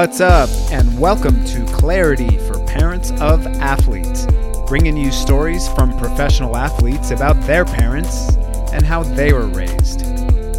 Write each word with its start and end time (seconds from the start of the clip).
What's 0.00 0.22
up, 0.22 0.48
and 0.72 0.98
welcome 0.98 1.44
to 1.44 1.62
Clarity 1.74 2.38
for 2.38 2.58
Parents 2.64 3.10
of 3.20 3.46
Athletes, 3.46 4.26
bringing 4.66 4.96
you 4.96 5.12
stories 5.12 5.68
from 5.74 5.94
professional 5.98 6.56
athletes 6.56 7.10
about 7.10 7.38
their 7.42 7.66
parents 7.66 8.34
and 8.72 8.82
how 8.82 9.02
they 9.02 9.34
were 9.34 9.48
raised. 9.48 10.06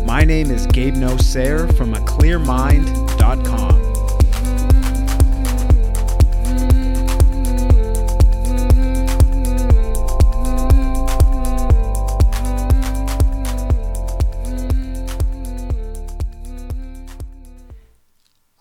My 0.05 0.23
name 0.23 0.51
is 0.51 0.67
Gabe 0.67 0.93
Nosair 0.93 1.75
from 1.75 1.95
aclearmind.com. 1.95 3.70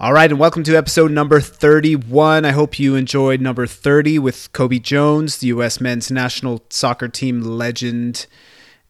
All 0.02 0.14
right, 0.14 0.30
and 0.30 0.40
welcome 0.40 0.62
to 0.62 0.74
episode 0.74 1.10
number 1.10 1.42
31. 1.42 2.46
I 2.46 2.52
hope 2.52 2.78
you 2.78 2.94
enjoyed 2.94 3.42
number 3.42 3.66
30 3.66 4.18
with 4.18 4.50
Cobi 4.54 4.80
Jones, 4.80 5.36
the 5.36 5.48
U.S. 5.48 5.78
men's 5.78 6.10
national 6.10 6.64
soccer 6.70 7.06
team 7.06 7.42
legend 7.42 8.24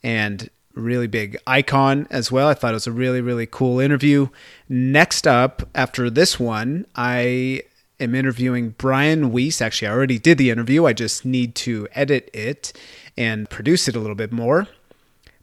and 0.04 0.48
really 0.72 1.08
big 1.08 1.36
icon 1.48 2.06
as 2.10 2.30
well. 2.30 2.46
I 2.46 2.54
thought 2.54 2.70
it 2.70 2.74
was 2.74 2.86
a 2.86 2.92
really, 2.92 3.20
really 3.20 3.46
cool 3.46 3.80
interview. 3.80 4.28
Next 4.68 5.26
up, 5.26 5.68
after 5.74 6.10
this 6.10 6.38
one, 6.38 6.86
I 6.94 7.64
am 7.98 8.14
interviewing 8.14 8.76
Brian 8.78 9.32
Wiese. 9.32 9.60
Actually, 9.60 9.88
I 9.88 9.94
already 9.94 10.20
did 10.20 10.38
the 10.38 10.50
interview, 10.50 10.86
I 10.86 10.92
just 10.92 11.24
need 11.24 11.56
to 11.56 11.88
edit 11.90 12.30
it 12.32 12.72
and 13.18 13.50
produce 13.50 13.88
it 13.88 13.96
a 13.96 13.98
little 13.98 14.14
bit 14.14 14.30
more. 14.30 14.68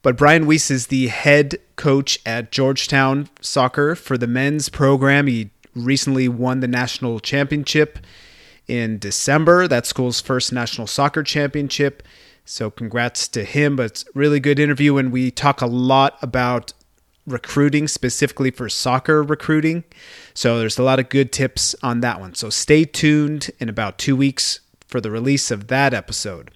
But 0.01 0.15
Brian 0.15 0.45
Wiese 0.45 0.71
is 0.71 0.87
the 0.87 1.07
head 1.07 1.57
coach 1.75 2.19
at 2.25 2.51
Georgetown 2.51 3.27
Soccer 3.41 3.93
for 3.93 4.17
the 4.17 4.25
men's 4.25 4.69
program. 4.69 5.27
He 5.27 5.49
recently 5.77 6.27
won 6.27 6.59
the 6.59 6.67
national 6.67 7.19
championship 7.19 7.99
in 8.67 8.99
December. 8.99 9.67
That 9.67 9.85
school's 9.85 10.21
first 10.21 10.51
national 10.51 10.87
soccer 10.87 11.23
championship. 11.23 12.03
So 12.45 12.69
congrats 12.71 13.27
to 13.29 13.43
him. 13.43 13.75
But 13.75 13.87
it's 13.87 14.05
really 14.13 14.39
good 14.39 14.59
interview, 14.59 14.97
and 14.97 15.11
we 15.11 15.31
talk 15.31 15.61
a 15.61 15.67
lot 15.67 16.17
about 16.21 16.73
recruiting 17.25 17.87
specifically 17.87 18.51
for 18.51 18.69
soccer 18.69 19.21
recruiting. 19.21 19.83
So 20.33 20.59
there's 20.59 20.77
a 20.77 20.83
lot 20.83 20.99
of 20.99 21.09
good 21.09 21.31
tips 21.31 21.75
on 21.83 21.99
that 22.01 22.19
one. 22.19 22.35
So 22.35 22.49
stay 22.49 22.85
tuned 22.85 23.51
in 23.59 23.69
about 23.69 23.97
two 23.97 24.15
weeks 24.15 24.61
for 24.87 25.01
the 25.01 25.11
release 25.11 25.51
of 25.51 25.67
that 25.67 25.93
episode. 25.93 26.51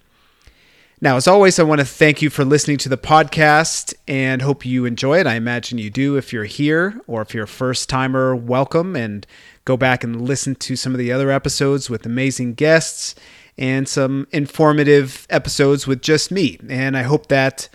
Now, 1.02 1.16
as 1.16 1.26
always, 1.26 1.58
I 1.58 1.64
want 1.64 1.80
to 1.80 1.84
thank 1.84 2.22
you 2.22 2.30
for 2.30 2.44
listening 2.44 2.76
to 2.78 2.88
the 2.88 2.96
podcast 2.96 3.92
and 4.06 4.40
hope 4.40 4.64
you 4.64 4.84
enjoy 4.84 5.18
it. 5.18 5.26
I 5.26 5.34
imagine 5.34 5.78
you 5.78 5.90
do 5.90 6.16
if 6.16 6.32
you're 6.32 6.44
here, 6.44 7.00
or 7.08 7.20
if 7.22 7.34
you're 7.34 7.42
a 7.42 7.48
first 7.48 7.88
timer, 7.88 8.36
welcome 8.36 8.94
and 8.94 9.26
go 9.64 9.76
back 9.76 10.04
and 10.04 10.22
listen 10.22 10.54
to 10.54 10.76
some 10.76 10.92
of 10.92 10.98
the 10.98 11.10
other 11.10 11.32
episodes 11.32 11.90
with 11.90 12.06
amazing 12.06 12.54
guests 12.54 13.16
and 13.58 13.88
some 13.88 14.28
informative 14.30 15.26
episodes 15.28 15.88
with 15.88 16.02
just 16.02 16.30
me. 16.30 16.60
And 16.68 16.96
I 16.96 17.02
hope 17.02 17.26
that 17.26 17.68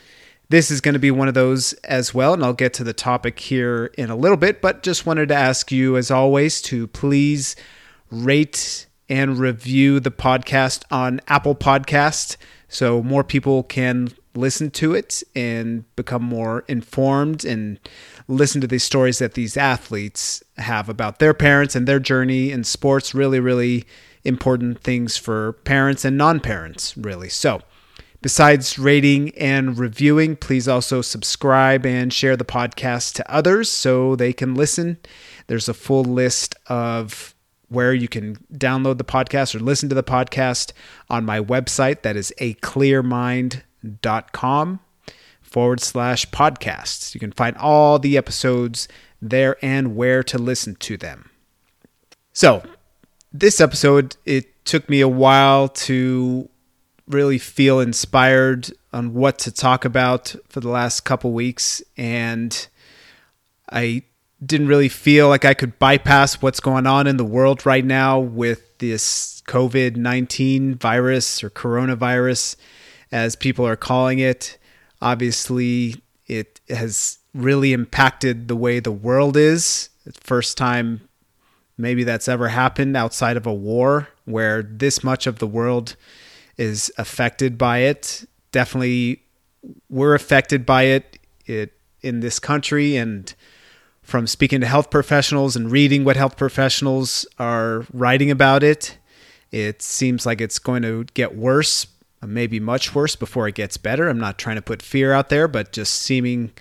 this 0.48 0.72
is 0.72 0.80
going 0.80 0.94
to 0.94 1.00
be 1.00 1.11
one 1.11 1.28
of 1.28 1.33
those 1.33 1.73
as 1.83 2.14
well. 2.14 2.33
And 2.33 2.45
I'll 2.45 2.53
get 2.53 2.73
to 2.75 2.86
the 2.86 2.94
topic 2.94 3.39
here 3.39 3.88
in 3.98 4.09
a 4.09 4.16
little 4.16 4.38
bit, 4.38 4.61
but 4.61 4.83
just 4.83 5.05
wanted 5.05 5.28
to 5.28 5.36
ask 5.36 5.70
you, 5.70 5.98
as 5.98 6.09
always, 6.09 6.61
to 6.61 6.88
please 6.88 7.58
rate 8.09 8.86
and 9.09 9.38
review 9.38 10.00
the 10.00 10.11
podcast 10.11 10.83
on 10.89 11.20
Apple 11.28 11.55
Podcast 11.55 12.38
so 12.68 13.02
more 13.02 13.23
people 13.23 13.64
can 13.64 14.10
listen 14.36 14.70
to 14.70 14.94
it 14.94 15.23
and 15.36 15.83
become 15.95 16.22
more 16.22 16.64
informed 16.67 17.44
and 17.44 17.80
listen 18.28 18.61
to 18.61 18.67
these 18.67 18.83
stories 18.83 19.20
that 19.20 19.33
these 19.33 19.58
athletes 19.58 20.44
have 20.58 20.89
about 20.89 21.20
their 21.20 21.33
parents 21.33 21.76
and 21.76 21.88
their 21.88 22.00
journey 22.00 22.52
in 22.52 22.64
sports. 22.64 23.16
Really 23.16 23.39
really 23.39 23.86
important 24.23 24.82
things 24.82 25.17
for 25.17 25.54
parents 25.54 26.05
and 26.05 26.17
non-parents 26.17 26.95
really. 26.98 27.30
So 27.30 27.61
besides 28.22 28.78
rating 28.78 29.36
and 29.38 29.78
reviewing 29.80 30.36
please 30.36 30.67
also 30.67 31.02
subscribe 31.02 31.86
and 31.86 32.11
share 32.11 32.36
the 32.36 32.45
podcast 32.45 33.14
to 33.14 33.32
others 33.32 33.72
so 33.72 34.16
they 34.16 34.34
can 34.34 34.54
listen. 34.54 34.98
There's 35.48 35.70
a 35.70 35.73
full 35.73 36.04
list 36.04 36.54
of 36.67 37.34
where 37.70 37.94
you 37.94 38.08
can 38.08 38.38
download 38.54 38.98
the 38.98 39.04
podcast 39.04 39.54
or 39.54 39.60
listen 39.60 39.89
to 39.89 39.95
the 39.95 40.04
podcast 40.04 40.72
on 41.10 41.26
my 41.26 41.39
website. 41.39 42.04
That 42.04 42.16
is 42.16 42.33
a 42.39 42.54
aclearmind.com 42.55 44.80
forward 45.42 45.80
slash 45.80 46.30
podcasts. 46.30 47.14
You 47.14 47.20
can 47.20 47.32
find 47.32 47.55
all 47.58 48.00
the 48.00 48.17
episodes 48.17 48.88
there 49.22 49.58
and 49.61 49.95
where 49.95 50.23
to 50.23 50.38
listen 50.38 50.76
to 50.76 50.98
them. 50.98 51.30
So, 52.33 52.64
this 53.33 53.60
episode, 53.60 54.16
it 54.26 54.66
took 54.66 54.89
me 54.89 55.02
a 55.02 55.08
while 55.08 55.70
to 55.70 56.49
really 57.08 57.38
feel 57.38 57.80
inspired 57.80 58.72
on 58.94 59.14
what 59.14 59.39
to 59.39 59.52
talk 59.52 59.86
about 59.86 60.36
for 60.49 60.60
the 60.60 60.70
last 60.70 61.02
couple 61.02 61.32
weeks. 61.32 61.82
And 61.95 62.67
I 63.72 64.04
didn't 64.45 64.67
really 64.67 64.89
feel 64.89 65.30
like 65.30 65.45
I 65.45 65.53
could 65.53 65.80
bypass 65.80 66.42
what's 66.42 66.59
going 66.59 66.86
on 66.86 67.08
in 67.08 67.17
the 67.17 67.25
world 67.25 67.65
right 67.65 67.86
now 67.86 68.20
with 68.20 68.77
this 68.77 69.42
COVID 69.48 69.95
19 69.95 70.75
virus 70.75 71.43
or 71.43 71.49
coronavirus, 71.49 72.55
as 73.11 73.36
people 73.36 73.65
are 73.65 73.75
calling 73.75 74.20
it. 74.20 74.58
Obviously, 75.02 76.02
it 76.27 76.59
has 76.70 77.20
really 77.33 77.73
impacted 77.73 78.48
the 78.48 78.55
way 78.55 78.80
the 78.80 78.92
world 78.92 79.37
is. 79.37 79.89
First 80.21 80.58
time 80.58 81.08
maybe 81.77 82.04
that's 82.04 82.27
ever 82.27 82.49
happened 82.49 82.98
outside 82.98 83.37
of 83.37 83.45
a 83.45 83.54
war 83.54 84.09
where 84.25 84.64
this 84.64 85.04
much 85.04 85.27
of 85.27 85.39
the 85.39 85.48
world 85.48 85.95
is 86.58 86.92
affected 86.98 87.58
by 87.58 87.80
it. 87.80 88.27
Definitely, 88.52 89.21
we're 89.89 90.15
affected 90.15 90.65
by 90.65 90.83
it, 90.83 91.19
it 91.45 91.73
in 92.02 92.19
this 92.19 92.39
country 92.39 92.95
and 92.95 93.33
from 94.08 94.26
speaking 94.26 94.62
to 94.62 94.68
health 94.68 94.90
professionals 94.90 95.58
and 95.58 95.70
reading 95.70 96.06
what 96.06 96.16
health 96.16 96.38
professionals 96.38 97.28
are 97.38 97.86
writing 97.92 98.32
about 98.32 98.64
it, 98.64 98.98
it 99.52 99.82
seems 99.82 100.26
like 100.26 100.40
it's 100.40 100.60
going 100.60 100.82
to 100.82 101.04
get 101.14 101.36
worse, 101.36 101.88
maybe 102.26 102.58
much 102.58 102.96
worse 102.96 103.17
before 103.17 103.50
it 103.50 103.56
gets 103.56 103.76
better. 103.76 104.08
I'm 104.08 104.17
not 104.17 104.38
trying 104.38 104.56
to 104.56 104.62
put 104.62 104.82
fear 104.82 105.12
out 105.12 105.28
there, 105.28 105.50
but 105.50 105.73
just 105.73 105.94
seeming 105.94 106.54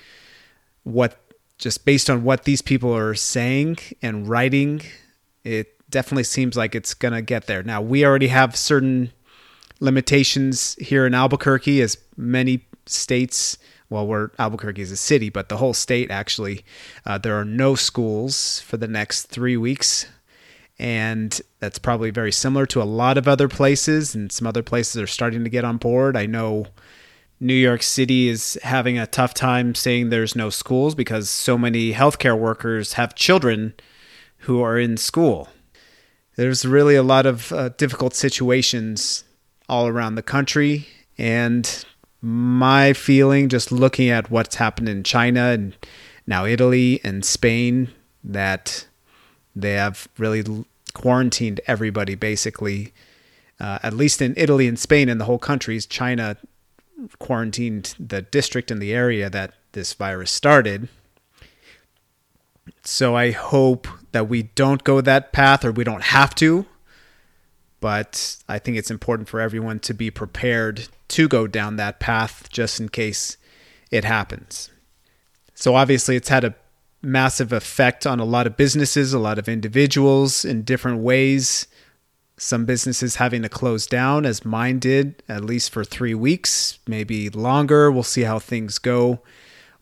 what 0.83 1.21
just 1.57 1.85
based 1.85 2.11
on 2.11 2.25
what 2.25 2.43
these 2.43 2.63
people 2.63 2.93
are 2.93 3.15
saying 3.15 3.79
and 4.03 4.29
writing, 4.29 4.83
it 5.45 5.89
definitely 5.89 6.25
seems 6.25 6.57
like 6.57 6.75
it's 6.75 6.95
going 6.95 7.15
to 7.15 7.23
get 7.23 7.47
there. 7.47 7.63
Now, 7.63 7.81
we 7.81 8.05
already 8.05 8.27
have 8.27 8.57
certain 8.57 9.13
limitations 9.79 10.75
here 10.81 11.07
in 11.07 11.15
Albuquerque 11.15 11.81
as 11.81 11.97
many 12.17 12.67
states 12.87 13.57
well, 13.89 14.07
we're 14.07 14.31
Albuquerque 14.39 14.83
is 14.83 14.91
a 14.91 14.97
city, 14.97 15.31
but 15.31 15.49
the 15.49 15.59
whole 15.59 15.75
state 15.75 16.11
actually, 16.11 16.65
uh, 17.05 17.19
there 17.19 17.39
are 17.39 17.45
no 17.45 17.75
schools 17.75 18.61
for 18.61 18.77
the 18.77 18.89
next 18.89 19.25
three 19.25 19.57
weeks. 19.57 20.07
And 20.79 21.41
that's 21.59 21.79
probably 21.79 22.11
very 22.11 22.33
similar 22.33 22.67
to 22.67 22.83
a 22.83 22.85
lot 22.85 23.17
of 23.17 23.27
other 23.27 23.49
places, 23.49 24.15
and 24.15 24.31
some 24.31 24.47
other 24.47 24.63
places 24.63 25.01
are 25.01 25.07
starting 25.07 25.43
to 25.45 25.51
get 25.51 25.65
on 25.65 25.79
board. 25.79 26.17
I 26.17 26.27
know 26.27 26.67
New 27.41 27.55
York 27.55 27.83
City 27.83 28.29
is 28.29 28.59
having 28.63 28.99
a 28.99 29.07
tough 29.07 29.33
time 29.33 29.75
saying 29.75 30.09
there's 30.09 30.37
no 30.37 30.51
schools 30.51 30.95
because 30.95 31.31
so 31.31 31.57
many 31.57 31.93
healthcare 31.93 32.39
workers 32.39 32.95
have 32.95 33.15
children 33.15 33.75
who 34.41 34.61
are 34.61 34.79
in 34.79 34.97
school. 34.97 35.49
There's 36.37 36.67
really 36.67 36.97
a 36.97 37.03
lot 37.03 37.25
of 37.25 37.53
uh, 37.53 37.71
difficult 37.71 38.15
situations 38.15 39.25
all 39.69 39.87
around 39.87 40.15
the 40.15 40.23
country, 40.23 40.87
and 41.17 41.85
my 42.23 42.93
feeling 42.93 43.49
just 43.49 43.71
looking 43.71 44.09
at 44.09 44.31
what's 44.31 44.57
happened 44.57 44.89
in 44.89 45.03
China 45.03 45.51
and 45.51 45.77
now 46.27 46.45
Italy 46.45 47.01
and 47.05 47.25
Spain 47.25 47.91
that 48.25 48.87
they 49.55 49.73
have 49.73 50.09
really 50.19 50.65
quarantined 50.95 51.61
everybody 51.67 52.15
basically. 52.15 52.93
Uh, 53.59 53.79
at 53.83 53.95
least 53.95 54.21
in 54.21 54.35
Italy 54.37 54.69
and 54.69 54.79
Spain 54.79 55.09
and 55.09 55.19
the 55.19 55.25
whole 55.25 55.39
countries 55.39 55.87
China 55.87 56.37
quarantined 57.19 57.95
the 57.99 58.23
district 58.23 58.71
and 58.71 58.83
the 58.83 58.93
area 58.93 59.31
that 59.31 59.55
this 59.73 59.93
virus 59.95 60.31
started. 60.31 60.89
So 62.83 63.17
I 63.17 63.31
hope 63.31 63.89
that 64.13 64.29
we 64.29 64.43
don't 64.43 64.85
go 64.85 65.01
that 65.01 65.33
path 65.33 65.65
or 65.65 65.73
we 65.73 65.85
don't 65.85 66.03
have 66.05 66.35
to 66.37 66.67
but 67.81 68.37
I 68.49 68.59
think 68.59 68.77
it's 68.77 68.91
important 68.91 69.29
for 69.29 69.41
everyone 69.41 69.81
to 69.81 69.95
be 69.95 70.11
prepared 70.11 70.89
to 71.09 71.29
go 71.29 71.47
down 71.47 71.77
that 71.77 72.01
path 72.01 72.49
just 72.51 72.81
in 72.81 72.89
case 72.89 73.37
it 73.91 74.05
happens. 74.05 74.71
So, 75.55 75.75
obviously, 75.75 76.17
it's 76.17 76.29
had 76.29 76.45
a 76.45 76.55
massive 77.03 77.53
effect 77.53 78.07
on 78.07 78.19
a 78.21 78.25
lot 78.25 78.47
of 78.47 78.57
businesses, 78.57 79.13
a 79.13 79.19
lot 79.19 79.39
of 79.39 79.49
individuals 79.49 80.45
in 80.45 80.63
different 80.63 80.99
ways. 80.99 81.67
Some 82.39 82.67
businesses 82.67 83.17
having 83.17 83.43
to 83.43 83.49
close 83.49 83.87
down, 83.87 84.27
as 84.27 84.45
mine 84.45 84.79
did, 84.79 85.23
at 85.29 85.45
least 85.45 85.71
for 85.71 85.85
three 85.85 86.15
weeks, 86.15 86.79
maybe 86.87 87.31
longer. 87.31 87.91
We'll 87.91 88.03
see 88.03 88.23
how 88.23 88.39
things 88.39 88.79
go. 88.79 89.21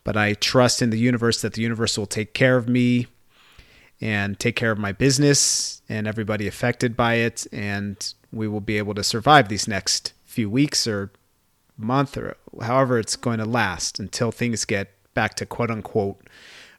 But 0.04 0.16
I 0.16 0.34
trust 0.34 0.82
in 0.82 0.90
the 0.90 0.98
universe 0.98 1.40
that 1.42 1.54
the 1.54 1.62
universe 1.62 1.98
will 1.98 2.06
take 2.06 2.34
care 2.34 2.56
of 2.56 2.68
me 2.68 3.08
and 4.00 4.38
take 4.38 4.56
care 4.56 4.70
of 4.70 4.78
my 4.78 4.92
business 4.92 5.82
and 5.88 6.06
everybody 6.06 6.46
affected 6.46 6.96
by 6.96 7.14
it. 7.14 7.46
And 7.52 8.14
we 8.32 8.48
will 8.48 8.60
be 8.60 8.78
able 8.78 8.94
to 8.94 9.04
survive 9.04 9.48
these 9.48 9.68
next 9.68 10.12
few 10.24 10.50
weeks 10.50 10.86
or 10.86 11.10
month 11.76 12.16
or 12.16 12.36
however 12.62 12.98
it's 12.98 13.16
going 13.16 13.38
to 13.38 13.44
last 13.44 13.98
until 13.98 14.30
things 14.30 14.64
get 14.64 14.90
back 15.14 15.34
to 15.34 15.46
quote 15.46 15.70
unquote 15.70 16.20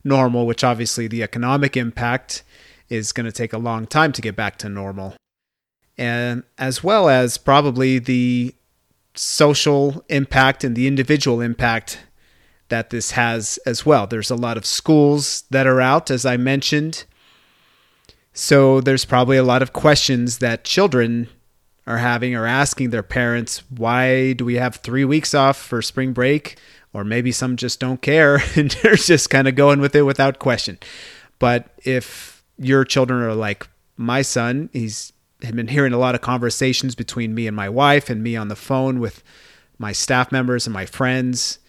normal, 0.04 0.46
which 0.46 0.64
obviously 0.64 1.08
the 1.08 1.24
economic 1.24 1.76
impact 1.76 2.44
is 2.90 3.12
going 3.12 3.26
to 3.26 3.32
take 3.32 3.54
a 3.54 3.58
long 3.58 3.86
time 3.86 4.12
to 4.12 4.22
get 4.22 4.36
back 4.36 4.58
to 4.58 4.70
normal. 4.70 5.16
And 5.98 6.44
as 6.58 6.84
well 6.84 7.10
as 7.10 7.38
probably 7.38 8.00
the 8.00 8.54
social 9.16 10.04
impact 10.10 10.64
and 10.64 10.76
the 10.76 10.88
individual 10.88 11.42
impact 11.42 12.00
that 12.70 12.90
this 12.90 13.12
has 13.12 13.60
as 13.66 13.86
well. 13.86 14.08
There's 14.08 14.32
a 14.32 14.36
lot 14.36 14.58
of 14.58 14.66
schools 14.66 15.44
that 15.52 15.68
are 15.68 15.82
out, 15.82 16.10
as 16.10 16.26
I 16.26 16.38
mentioned. 16.38 17.06
So 18.34 18.82
there's 18.82 19.06
probably 19.06 19.38
a 19.38 19.44
lot 19.44 19.62
of 19.62 19.74
questions 19.74 20.40
that 20.40 20.64
children 20.64 21.30
are 21.88 21.98
having 21.98 22.36
or 22.36 22.46
asking 22.46 22.90
their 22.90 23.04
parents 23.04 23.64
why 23.70 24.34
do 24.34 24.44
we 24.44 24.56
have 24.56 24.78
three 24.78 25.06
weeks 25.06 25.34
off 25.34 25.58
for 25.58 25.82
spring 25.82 26.14
break? 26.14 26.58
Or 26.94 27.04
maybe 27.04 27.32
some 27.32 27.58
just 27.58 27.80
don't 27.80 28.02
care 28.02 28.42
and 28.56 28.72
they're 28.72 28.96
just 28.96 29.30
kind 29.30 29.48
of 29.48 29.56
going 29.56 29.80
with 29.80 29.96
it 29.96 30.04
without 30.04 30.40
question. 30.40 30.80
But 31.40 31.68
if 31.84 32.44
your 32.58 32.86
children 32.86 33.22
are 33.22 33.36
like 33.36 33.68
my 33.98 34.22
son, 34.22 34.70
he's 34.74 35.14
had 35.44 35.56
been 35.56 35.68
hearing 35.68 35.94
a 35.94 35.98
lot 35.98 36.16
of 36.16 36.22
conversations 36.22 36.96
between 36.96 37.36
me 37.36 37.48
and 37.48 37.56
my 37.56 37.70
wife 37.70 38.10
and 38.10 38.24
me 38.24 38.36
on 38.36 38.48
the 38.48 38.56
phone 38.56 39.00
with 39.00 39.22
my 39.78 39.92
staff 39.92 40.32
members 40.32 40.66
and 40.66 40.74
my 40.74 40.86
friends 40.86 41.60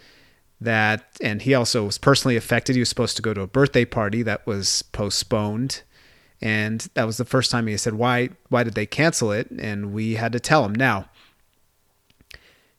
that 0.60 1.04
and 1.20 1.42
he 1.42 1.54
also 1.54 1.84
was 1.84 1.98
personally 1.98 2.36
affected. 2.36 2.74
He 2.74 2.80
was 2.80 2.88
supposed 2.88 3.16
to 3.16 3.22
go 3.22 3.34
to 3.34 3.42
a 3.42 3.46
birthday 3.46 3.84
party 3.84 4.22
that 4.22 4.46
was 4.46 4.82
postponed. 4.92 5.82
And 6.40 6.86
that 6.94 7.04
was 7.04 7.16
the 7.16 7.24
first 7.24 7.50
time 7.50 7.66
he 7.66 7.76
said 7.76 7.94
why 7.94 8.30
why 8.48 8.62
did 8.62 8.74
they 8.74 8.86
cancel 8.86 9.32
it? 9.32 9.50
And 9.50 9.92
we 9.92 10.14
had 10.14 10.32
to 10.32 10.40
tell 10.40 10.64
him. 10.64 10.74
Now 10.74 11.06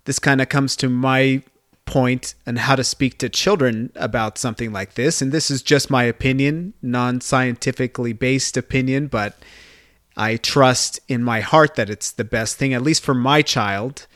this 0.05 0.19
kind 0.19 0.41
of 0.41 0.49
comes 0.49 0.75
to 0.77 0.89
my 0.89 1.43
point 1.85 2.35
on 2.45 2.57
how 2.57 2.75
to 2.75 2.83
speak 2.83 3.17
to 3.17 3.29
children 3.29 3.91
about 3.95 4.37
something 4.37 4.73
like 4.73 4.95
this. 4.95 5.21
And 5.21 5.31
this 5.31 5.49
is 5.49 5.61
just 5.61 5.89
my 5.89 6.03
opinion 6.03 6.73
non-scientifically 6.81 8.13
based 8.13 8.57
opinion 8.57 9.07
but 9.07 9.37
i 10.17 10.35
trust 10.35 10.99
in 11.07 11.23
my 11.23 11.41
heart 11.41 11.75
that 11.75 11.89
it's 11.89 12.11
the 12.11 12.23
best 12.23 12.57
thing 12.57 12.73
at 12.73 12.81
least 12.81 13.03
for 13.03 13.13
my 13.13 13.41
child 13.41 14.07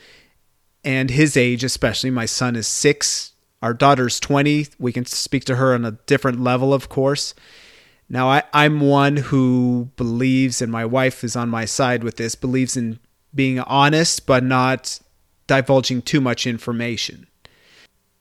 and 0.84 1.10
his 1.10 1.36
age 1.36 1.64
especially. 1.64 2.10
My 2.10 2.26
son 2.26 2.56
is 2.56 2.66
6 2.66 3.31
our 3.62 3.72
daughter's 3.72 4.20
20 4.20 4.66
we 4.78 4.92
can 4.92 5.06
speak 5.06 5.44
to 5.44 5.56
her 5.56 5.72
on 5.72 5.84
a 5.84 5.92
different 5.92 6.40
level 6.40 6.74
of 6.74 6.88
course 6.88 7.34
now, 8.12 8.28
I, 8.28 8.42
I'm 8.52 8.80
one 8.80 9.16
who 9.16 9.88
believes, 9.96 10.60
and 10.60 10.70
my 10.70 10.84
wife 10.84 11.24
is 11.24 11.34
on 11.34 11.48
my 11.48 11.64
side 11.64 12.04
with 12.04 12.18
this, 12.18 12.34
believes 12.34 12.76
in 12.76 12.98
being 13.34 13.58
honest, 13.60 14.26
but 14.26 14.44
not 14.44 15.00
divulging 15.46 16.02
too 16.02 16.20
much 16.20 16.46
information. 16.46 17.26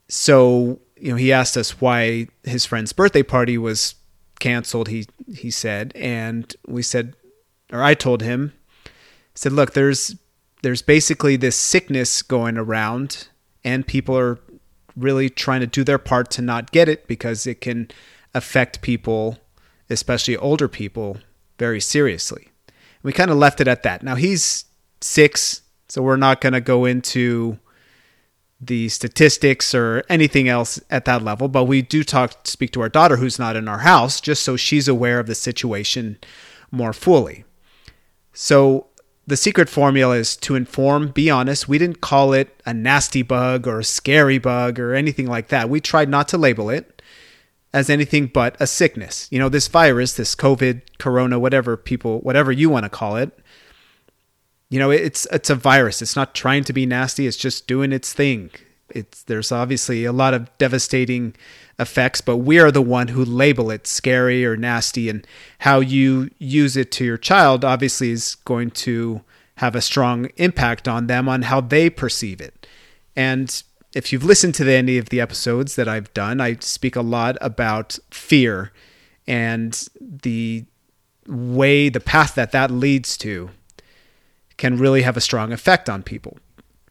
So, 0.07 0.79
you 0.95 1.09
know, 1.11 1.17
he 1.17 1.33
asked 1.33 1.57
us 1.57 1.81
why 1.81 2.27
his 2.45 2.65
friend's 2.65 2.93
birthday 2.93 3.21
party 3.21 3.57
was 3.57 3.95
canceled, 4.39 4.87
he, 4.87 5.07
he 5.27 5.51
said. 5.51 5.91
And 5.93 6.55
we 6.65 6.83
said, 6.83 7.17
or 7.69 7.83
I 7.83 7.93
told 7.93 8.21
him, 8.21 8.53
said, 9.35 9.51
look, 9.51 9.73
there's, 9.73 10.15
there's 10.61 10.81
basically 10.81 11.35
this 11.35 11.57
sickness 11.57 12.21
going 12.21 12.57
around, 12.57 13.27
and 13.65 13.85
people 13.85 14.17
are 14.17 14.39
really 14.95 15.29
trying 15.29 15.61
to 15.61 15.67
do 15.67 15.83
their 15.83 15.97
part 15.97 16.29
to 16.31 16.41
not 16.41 16.71
get 16.71 16.89
it 16.89 17.07
because 17.07 17.47
it 17.47 17.61
can 17.61 17.89
affect 18.33 18.81
people 18.81 19.37
especially 19.91 20.37
older 20.37 20.67
people, 20.67 21.17
very 21.59 21.81
seriously. 21.81 22.47
We 23.03 23.13
kind 23.13 23.29
of 23.29 23.37
left 23.37 23.61
it 23.61 23.67
at 23.67 23.83
that. 23.83 24.03
Now 24.03 24.15
he's 24.15 24.65
six, 25.01 25.61
so 25.87 26.01
we're 26.01 26.15
not 26.15 26.41
going 26.41 26.53
to 26.53 26.61
go 26.61 26.85
into 26.85 27.59
the 28.59 28.89
statistics 28.89 29.73
or 29.73 30.03
anything 30.07 30.47
else 30.47 30.79
at 30.89 31.05
that 31.05 31.23
level, 31.23 31.47
but 31.47 31.65
we 31.65 31.81
do 31.81 32.03
talk 32.03 32.45
speak 32.45 32.71
to 32.71 32.81
our 32.81 32.89
daughter 32.89 33.17
who's 33.17 33.39
not 33.39 33.55
in 33.55 33.67
our 33.67 33.79
house 33.79 34.21
just 34.21 34.43
so 34.43 34.55
she's 34.55 34.87
aware 34.87 35.19
of 35.19 35.25
the 35.25 35.35
situation 35.35 36.19
more 36.69 36.93
fully. 36.93 37.43
So 38.33 38.87
the 39.27 39.37
secret 39.37 39.69
formula 39.69 40.17
is 40.17 40.35
to 40.37 40.55
inform, 40.55 41.09
be 41.09 41.29
honest. 41.29 41.67
We 41.67 41.77
didn't 41.77 42.01
call 42.01 42.33
it 42.33 42.61
a 42.65 42.73
nasty 42.73 43.21
bug 43.21 43.67
or 43.67 43.79
a 43.79 43.83
scary 43.83 44.39
bug 44.39 44.79
or 44.79 44.93
anything 44.93 45.27
like 45.27 45.49
that. 45.49 45.69
We 45.69 45.79
tried 45.79 46.09
not 46.09 46.27
to 46.29 46.37
label 46.37 46.69
it 46.69 47.01
as 47.73 47.89
anything 47.89 48.27
but 48.27 48.55
a 48.59 48.67
sickness. 48.67 49.27
You 49.31 49.39
know, 49.39 49.49
this 49.49 49.67
virus, 49.67 50.13
this 50.13 50.35
COVID, 50.35 50.81
corona, 50.97 51.39
whatever 51.39 51.77
people, 51.77 52.19
whatever 52.21 52.51
you 52.51 52.69
want 52.69 52.83
to 52.83 52.89
call 52.89 53.15
it, 53.15 53.37
you 54.69 54.79
know, 54.79 54.89
it's 54.89 55.27
it's 55.31 55.49
a 55.49 55.55
virus. 55.55 56.01
It's 56.01 56.15
not 56.15 56.33
trying 56.33 56.63
to 56.63 56.73
be 56.73 56.85
nasty. 56.85 57.27
It's 57.27 57.37
just 57.37 57.67
doing 57.67 57.91
its 57.91 58.13
thing. 58.13 58.51
It's 58.95 59.23
there's 59.23 59.51
obviously 59.51 60.05
a 60.05 60.11
lot 60.11 60.33
of 60.33 60.55
devastating 60.57 61.35
effects, 61.79 62.21
but 62.21 62.37
we 62.37 62.59
are 62.59 62.71
the 62.71 62.81
one 62.81 63.09
who 63.09 63.25
label 63.25 63.71
it 63.71 63.87
scary 63.87 64.45
or 64.45 64.55
nasty, 64.55 65.09
and 65.09 65.25
how 65.59 65.79
you 65.79 66.29
use 66.37 66.77
it 66.77 66.91
to 66.93 67.05
your 67.05 67.17
child 67.17 67.65
obviously 67.65 68.11
is 68.11 68.35
going 68.45 68.71
to 68.71 69.21
have 69.55 69.75
a 69.75 69.81
strong 69.81 70.29
impact 70.37 70.87
on 70.87 71.07
them 71.07 71.27
on 71.29 71.43
how 71.43 71.61
they 71.61 71.89
perceive 71.89 72.41
it. 72.41 72.67
And 73.15 73.61
if 73.93 74.11
you've 74.11 74.23
listened 74.23 74.55
to 74.55 74.71
any 74.71 74.97
of 74.97 75.09
the 75.09 75.21
episodes 75.21 75.75
that 75.75 75.87
I've 75.87 76.13
done, 76.13 76.39
I 76.39 76.55
speak 76.61 76.95
a 76.95 77.01
lot 77.01 77.37
about 77.41 77.99
fear 78.09 78.71
and 79.27 79.87
the 79.99 80.65
way, 81.27 81.89
the 81.89 81.99
path 81.99 82.35
that 82.35 82.51
that 82.51 82.71
leads 82.71 83.17
to 83.17 83.51
can 84.57 84.77
really 84.77 85.01
have 85.01 85.17
a 85.17 85.21
strong 85.21 85.51
effect 85.51 85.89
on 85.89 86.03
people. 86.03 86.37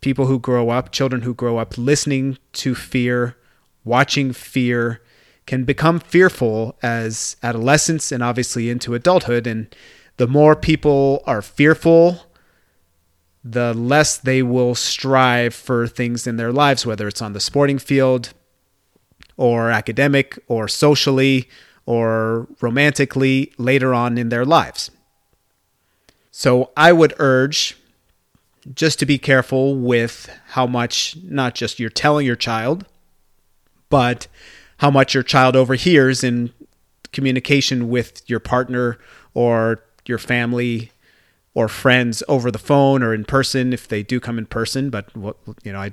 People 0.00 0.26
who 0.26 0.38
grow 0.38 0.70
up, 0.70 0.92
children 0.92 1.22
who 1.22 1.34
grow 1.34 1.58
up 1.58 1.76
listening 1.76 2.38
to 2.54 2.74
fear, 2.74 3.36
watching 3.84 4.32
fear, 4.32 5.02
can 5.46 5.64
become 5.64 5.98
fearful 5.98 6.76
as 6.82 7.36
adolescents 7.42 8.12
and 8.12 8.22
obviously 8.22 8.70
into 8.70 8.94
adulthood. 8.94 9.46
And 9.46 9.74
the 10.16 10.28
more 10.28 10.54
people 10.54 11.22
are 11.26 11.42
fearful, 11.42 12.26
the 13.42 13.74
less 13.74 14.16
they 14.16 14.42
will 14.42 14.74
strive 14.74 15.54
for 15.54 15.86
things 15.86 16.26
in 16.26 16.36
their 16.36 16.52
lives, 16.52 16.86
whether 16.86 17.08
it's 17.08 17.22
on 17.22 17.32
the 17.32 17.40
sporting 17.40 17.78
field 17.78 18.32
or 19.36 19.70
academic 19.70 20.38
or 20.46 20.68
socially 20.68 21.48
or 21.86 22.46
romantically 22.60 23.52
later 23.58 23.94
on 23.94 24.18
in 24.18 24.28
their 24.28 24.44
lives. 24.44 24.90
So 26.30 26.70
I 26.76 26.92
would 26.92 27.14
urge 27.18 27.76
just 28.74 28.98
to 28.98 29.06
be 29.06 29.18
careful 29.18 29.76
with 29.76 30.30
how 30.48 30.66
much 30.66 31.16
not 31.22 31.54
just 31.54 31.80
you're 31.80 31.90
telling 31.90 32.26
your 32.26 32.36
child, 32.36 32.86
but 33.88 34.26
how 34.78 34.90
much 34.90 35.14
your 35.14 35.22
child 35.22 35.56
overhears 35.56 36.22
in 36.22 36.52
communication 37.12 37.88
with 37.88 38.28
your 38.28 38.40
partner 38.40 38.98
or 39.34 39.82
your 40.06 40.18
family 40.18 40.92
or 41.54 41.68
friends 41.68 42.22
over 42.28 42.50
the 42.50 42.58
phone 42.58 43.02
or 43.02 43.12
in 43.12 43.24
person 43.24 43.72
if 43.72 43.88
they 43.88 44.02
do 44.02 44.20
come 44.20 44.38
in 44.38 44.46
person. 44.46 44.90
But 44.90 45.10
you 45.62 45.72
know, 45.72 45.80
I 45.80 45.92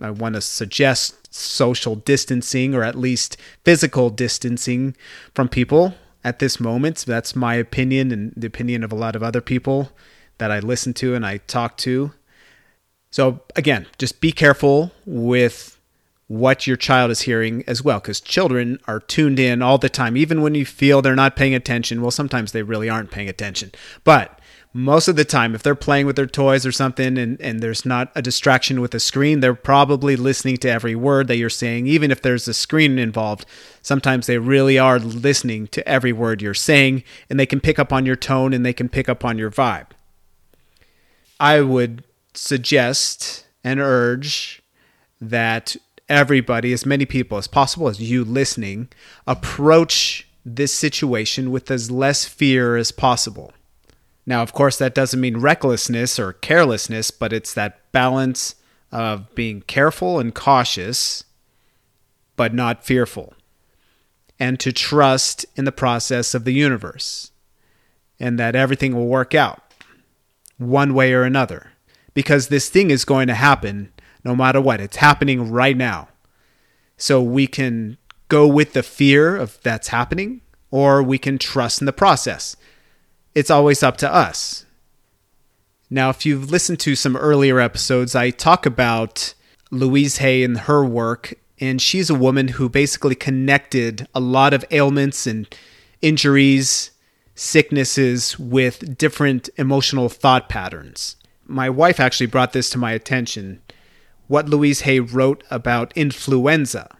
I 0.00 0.10
want 0.10 0.34
to 0.36 0.40
suggest 0.40 1.34
social 1.34 1.96
distancing 1.96 2.74
or 2.74 2.82
at 2.82 2.94
least 2.94 3.36
physical 3.64 4.10
distancing 4.10 4.96
from 5.34 5.48
people 5.48 5.94
at 6.22 6.38
this 6.38 6.60
moment. 6.60 7.04
That's 7.06 7.34
my 7.34 7.54
opinion 7.54 8.12
and 8.12 8.32
the 8.36 8.46
opinion 8.46 8.84
of 8.84 8.92
a 8.92 8.96
lot 8.96 9.16
of 9.16 9.22
other 9.22 9.40
people 9.40 9.90
that 10.38 10.50
I 10.50 10.60
listen 10.60 10.94
to 10.94 11.14
and 11.14 11.24
I 11.26 11.38
talk 11.38 11.76
to. 11.78 12.12
So 13.10 13.40
again, 13.56 13.86
just 13.98 14.20
be 14.20 14.32
careful 14.32 14.92
with 15.06 15.78
what 16.26 16.66
your 16.66 16.76
child 16.76 17.10
is 17.10 17.22
hearing 17.22 17.64
as 17.66 17.82
well 17.82 18.00
because 18.00 18.20
children 18.20 18.78
are 18.86 19.00
tuned 19.00 19.38
in 19.38 19.62
all 19.62 19.78
the 19.78 19.88
time 19.88 20.14
even 20.14 20.42
when 20.42 20.54
you 20.54 20.66
feel 20.66 21.00
they're 21.00 21.16
not 21.16 21.34
paying 21.34 21.54
attention 21.54 22.02
well 22.02 22.10
sometimes 22.10 22.52
they 22.52 22.62
really 22.62 22.86
aren't 22.86 23.10
paying 23.10 23.30
attention 23.30 23.72
but 24.04 24.38
most 24.72 25.08
of 25.08 25.16
the 25.16 25.24
time, 25.24 25.54
if 25.54 25.62
they're 25.62 25.74
playing 25.74 26.06
with 26.06 26.16
their 26.16 26.26
toys 26.26 26.66
or 26.66 26.72
something 26.72 27.16
and, 27.16 27.40
and 27.40 27.60
there's 27.60 27.86
not 27.86 28.12
a 28.14 28.22
distraction 28.22 28.80
with 28.80 28.94
a 28.94 29.00
screen, 29.00 29.40
they're 29.40 29.54
probably 29.54 30.14
listening 30.14 30.56
to 30.58 30.68
every 30.68 30.94
word 30.94 31.26
that 31.28 31.36
you're 31.36 31.48
saying. 31.48 31.86
Even 31.86 32.10
if 32.10 32.20
there's 32.20 32.46
a 32.46 32.54
screen 32.54 32.98
involved, 32.98 33.46
sometimes 33.82 34.26
they 34.26 34.38
really 34.38 34.78
are 34.78 34.98
listening 34.98 35.68
to 35.68 35.86
every 35.88 36.12
word 36.12 36.42
you're 36.42 36.54
saying 36.54 37.02
and 37.30 37.40
they 37.40 37.46
can 37.46 37.60
pick 37.60 37.78
up 37.78 37.92
on 37.92 38.04
your 38.04 38.16
tone 38.16 38.52
and 38.52 38.64
they 38.64 38.72
can 38.72 38.88
pick 38.88 39.08
up 39.08 39.24
on 39.24 39.38
your 39.38 39.50
vibe. 39.50 39.86
I 41.40 41.60
would 41.60 42.04
suggest 42.34 43.46
and 43.62 43.80
urge 43.80 44.62
that 45.20 45.76
everybody, 46.08 46.72
as 46.72 46.86
many 46.86 47.06
people 47.06 47.38
as 47.38 47.48
possible, 47.48 47.88
as 47.88 48.00
you 48.00 48.24
listening, 48.24 48.88
approach 49.26 50.28
this 50.44 50.72
situation 50.72 51.50
with 51.50 51.70
as 51.70 51.90
less 51.90 52.24
fear 52.24 52.76
as 52.76 52.92
possible 52.92 53.52
now, 54.28 54.42
of 54.42 54.52
course, 54.52 54.76
that 54.76 54.94
doesn't 54.94 55.22
mean 55.22 55.38
recklessness 55.38 56.18
or 56.18 56.34
carelessness, 56.34 57.10
but 57.10 57.32
it's 57.32 57.54
that 57.54 57.90
balance 57.92 58.56
of 58.92 59.34
being 59.34 59.62
careful 59.62 60.18
and 60.18 60.34
cautious, 60.34 61.24
but 62.36 62.52
not 62.52 62.84
fearful. 62.84 63.32
and 64.40 64.60
to 64.60 64.72
trust 64.72 65.44
in 65.56 65.64
the 65.64 65.72
process 65.72 66.32
of 66.32 66.44
the 66.44 66.52
universe 66.52 67.32
and 68.20 68.38
that 68.38 68.54
everything 68.54 68.94
will 68.94 69.08
work 69.08 69.34
out 69.34 69.67
one 70.58 70.92
way 70.92 71.12
or 71.12 71.22
another 71.22 71.72
because 72.14 72.48
this 72.48 72.68
thing 72.68 72.90
is 72.90 73.04
going 73.04 73.28
to 73.28 73.34
happen 73.34 73.92
no 74.24 74.34
matter 74.34 74.60
what. 74.60 74.80
It's 74.80 74.96
happening 74.96 75.50
right 75.50 75.76
now. 75.76 76.08
So 76.96 77.22
we 77.22 77.46
can 77.46 77.96
go 78.28 78.46
with 78.46 78.72
the 78.72 78.82
fear 78.82 79.36
of 79.36 79.58
that's 79.62 79.88
happening 79.88 80.42
or 80.70 81.02
we 81.02 81.18
can 81.18 81.38
trust 81.38 81.80
in 81.80 81.86
the 81.86 81.92
process. 81.92 82.56
It's 83.34 83.50
always 83.50 83.82
up 83.82 83.96
to 83.98 84.12
us. 84.12 84.66
Now, 85.90 86.10
if 86.10 86.26
you've 86.26 86.50
listened 86.50 86.80
to 86.80 86.94
some 86.94 87.16
earlier 87.16 87.60
episodes, 87.60 88.14
I 88.14 88.30
talk 88.30 88.66
about 88.66 89.32
Louise 89.70 90.18
Hay 90.18 90.44
and 90.44 90.58
her 90.58 90.84
work, 90.84 91.34
and 91.60 91.80
she's 91.80 92.10
a 92.10 92.14
woman 92.14 92.48
who 92.48 92.68
basically 92.68 93.14
connected 93.14 94.06
a 94.14 94.20
lot 94.20 94.52
of 94.52 94.66
ailments 94.70 95.26
and 95.26 95.48
injuries, 96.02 96.90
sicknesses 97.38 98.36
with 98.36 98.98
different 98.98 99.48
emotional 99.56 100.08
thought 100.08 100.48
patterns. 100.48 101.14
My 101.46 101.70
wife 101.70 102.00
actually 102.00 102.26
brought 102.26 102.52
this 102.52 102.68
to 102.70 102.78
my 102.78 102.92
attention 102.92 103.62
what 104.26 104.48
Louise 104.48 104.80
Hay 104.80 104.98
wrote 105.00 105.44
about 105.50 105.96
influenza. 105.96 106.94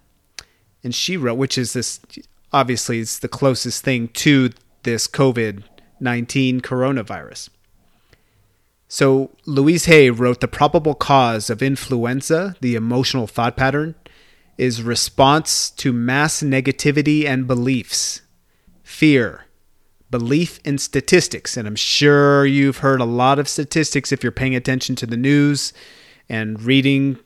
And 0.84 0.94
she 0.94 1.16
wrote, 1.16 1.36
which 1.36 1.58
is 1.58 1.72
this 1.72 2.00
obviously 2.52 3.00
is 3.00 3.18
the 3.18 3.28
closest 3.28 3.84
thing 3.84 4.08
to 4.08 4.50
this 4.84 5.08
COVID 5.08 5.64
19 6.00 6.60
coronavirus. 6.60 7.48
So, 8.86 9.32
Louise 9.44 9.86
Hay 9.86 10.08
wrote 10.08 10.40
the 10.40 10.48
probable 10.48 10.94
cause 10.94 11.50
of 11.50 11.62
influenza, 11.62 12.54
the 12.60 12.76
emotional 12.76 13.26
thought 13.26 13.56
pattern, 13.56 13.96
is 14.56 14.82
response 14.82 15.70
to 15.70 15.92
mass 15.92 16.42
negativity 16.42 17.26
and 17.26 17.46
beliefs, 17.46 18.22
fear, 18.84 19.47
belief 20.10 20.60
in 20.64 20.78
statistics. 20.78 21.56
And 21.56 21.66
I'm 21.66 21.76
sure 21.76 22.46
you've 22.46 22.78
heard 22.78 23.00
a 23.00 23.04
lot 23.04 23.38
of 23.38 23.48
statistics 23.48 24.12
if 24.12 24.22
you're 24.22 24.32
paying 24.32 24.54
attention 24.54 24.96
to 24.96 25.06
the 25.06 25.16
news 25.16 25.72
and 26.28 26.60
reading 26.62 27.18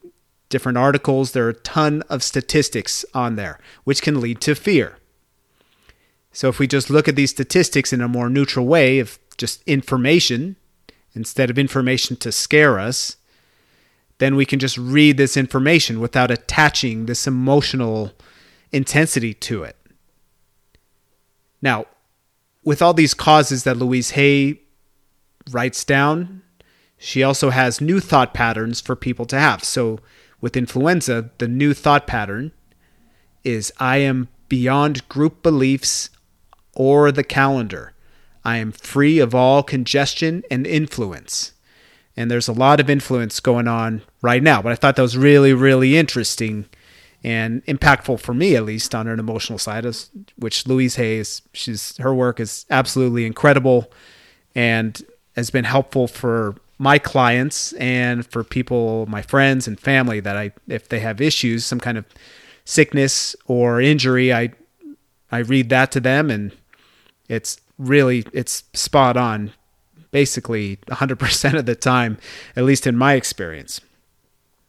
different 0.49 0.79
articles. 0.79 1.33
There 1.33 1.47
are 1.47 1.51
a 1.51 1.55
ton 1.55 2.03
of 2.09 2.23
statistics 2.23 3.05
on 3.15 3.37
there, 3.37 3.59
which 3.85 4.03
can 4.03 4.21
lead 4.21 4.41
to 4.43 4.55
fear. 4.55 4.99
So, 6.33 6.49
if 6.49 6.59
we 6.59 6.67
just 6.67 6.89
look 6.89 7.09
at 7.09 7.17
these 7.17 7.31
statistics 7.31 7.93
in 7.93 8.01
a 8.01 8.09
more 8.09 8.31
neutral 8.31 8.67
way 8.67 8.99
of 9.01 9.19
just 9.37 9.63
information, 9.65 10.57
instead 11.15 11.51
of 11.51 11.59
information 11.59 12.17
to 12.17 12.33
scare 12.33 12.79
us, 12.79 13.17
then 14.19 14.37
we 14.37 14.47
can 14.47 14.59
just 14.59 14.79
read 14.79 15.17
this 15.17 15.37
information 15.37 16.01
without 16.01 16.31
attaching 16.31 17.07
this 17.07 17.27
emotional 17.27 18.13
intensity 18.71 19.35
to 19.35 19.63
it. 19.65 19.77
Now, 21.61 21.87
with 22.65 22.83
all 22.83 22.95
these 22.95 23.15
causes 23.15 23.65
that 23.65 23.77
Louise 23.77 24.11
Hay 24.11 24.61
writes 25.51 25.85
down, 25.85 26.43
she 26.97 27.23
also 27.23 27.51
has 27.51 27.81
new 27.81 28.01
thought 28.01 28.33
patterns 28.33 28.81
for 28.81 28.95
people 28.95 29.27
to 29.27 29.39
have. 29.39 29.65
So, 29.65 29.99
with 30.41 30.57
influenza, 30.57 31.31
the 31.39 31.49
new 31.49 31.75
thought 31.75 32.07
pattern 32.07 32.53
is 33.45 33.73
I 33.79 33.99
am 33.99 34.29
beyond 34.49 35.09
group 35.09 35.43
beliefs 35.43 36.11
or 36.75 37.11
the 37.11 37.25
calendar. 37.25 37.93
I 38.45 38.57
am 38.57 38.73
free 38.73 39.19
of 39.19 39.35
all 39.35 39.63
congestion 39.63 40.43
and 40.51 40.67
influence. 40.67 41.53
And 42.17 42.31
there's 42.31 42.49
a 42.49 42.53
lot 42.53 42.81
of 42.81 42.91
influence 42.91 43.41
going 43.41 43.69
on 43.69 44.03
right 44.21 44.43
now, 44.43 44.61
but 44.61 44.73
I 44.73 44.75
thought 44.75 44.97
that 44.97 45.03
was 45.03 45.17
really, 45.17 45.53
really 45.55 45.97
interesting 45.97 46.67
and 47.25 47.65
impactful 47.67 48.21
for 48.21 48.35
me, 48.35 48.57
at 48.57 48.65
least 48.65 48.95
on 48.95 49.07
an 49.07 49.19
emotional 49.19 49.59
side, 49.59 49.87
which 50.37 50.67
Louise 50.67 50.97
Hay's, 50.97 51.43
she's 51.53 51.97
her 51.99 52.15
work 52.15 52.41
is 52.41 52.67
absolutely 52.71 53.27
incredible 53.27 53.91
and 54.55 55.01
has 55.37 55.51
been 55.51 55.65
helpful 55.65 56.09
for 56.09 56.57
my 56.79 56.99
clients 56.99 57.73
and 57.75 58.27
for 58.27 58.43
people, 58.43 59.07
my 59.07 59.23
friends 59.23 59.69
and 59.69 59.79
family 59.79 60.19
that 60.21 60.37
I, 60.37 60.53
if 60.67 60.89
they 60.89 60.99
have 61.01 61.21
issues, 61.21 61.65
some 61.65 61.79
kind 61.79 61.97
of 61.97 62.05
sickness 62.65 63.37
or 63.47 63.81
injury, 63.81 64.33
I, 64.33 64.53
I 65.31 65.39
read 65.39 65.69
that 65.69 65.93
to 65.93 66.01
them 66.01 66.31
and 66.31 66.53
it's 67.29 67.61
really 67.79 68.25
it's 68.33 68.65
spot 68.75 69.17
on 69.17 69.53
basically 70.11 70.77
100% 70.89 71.59
of 71.59 71.67
the 71.67 71.75
time 71.75 72.19
at 72.57 72.65
least 72.65 72.87
in 72.87 72.97
my 72.97 73.15
experience. 73.15 73.81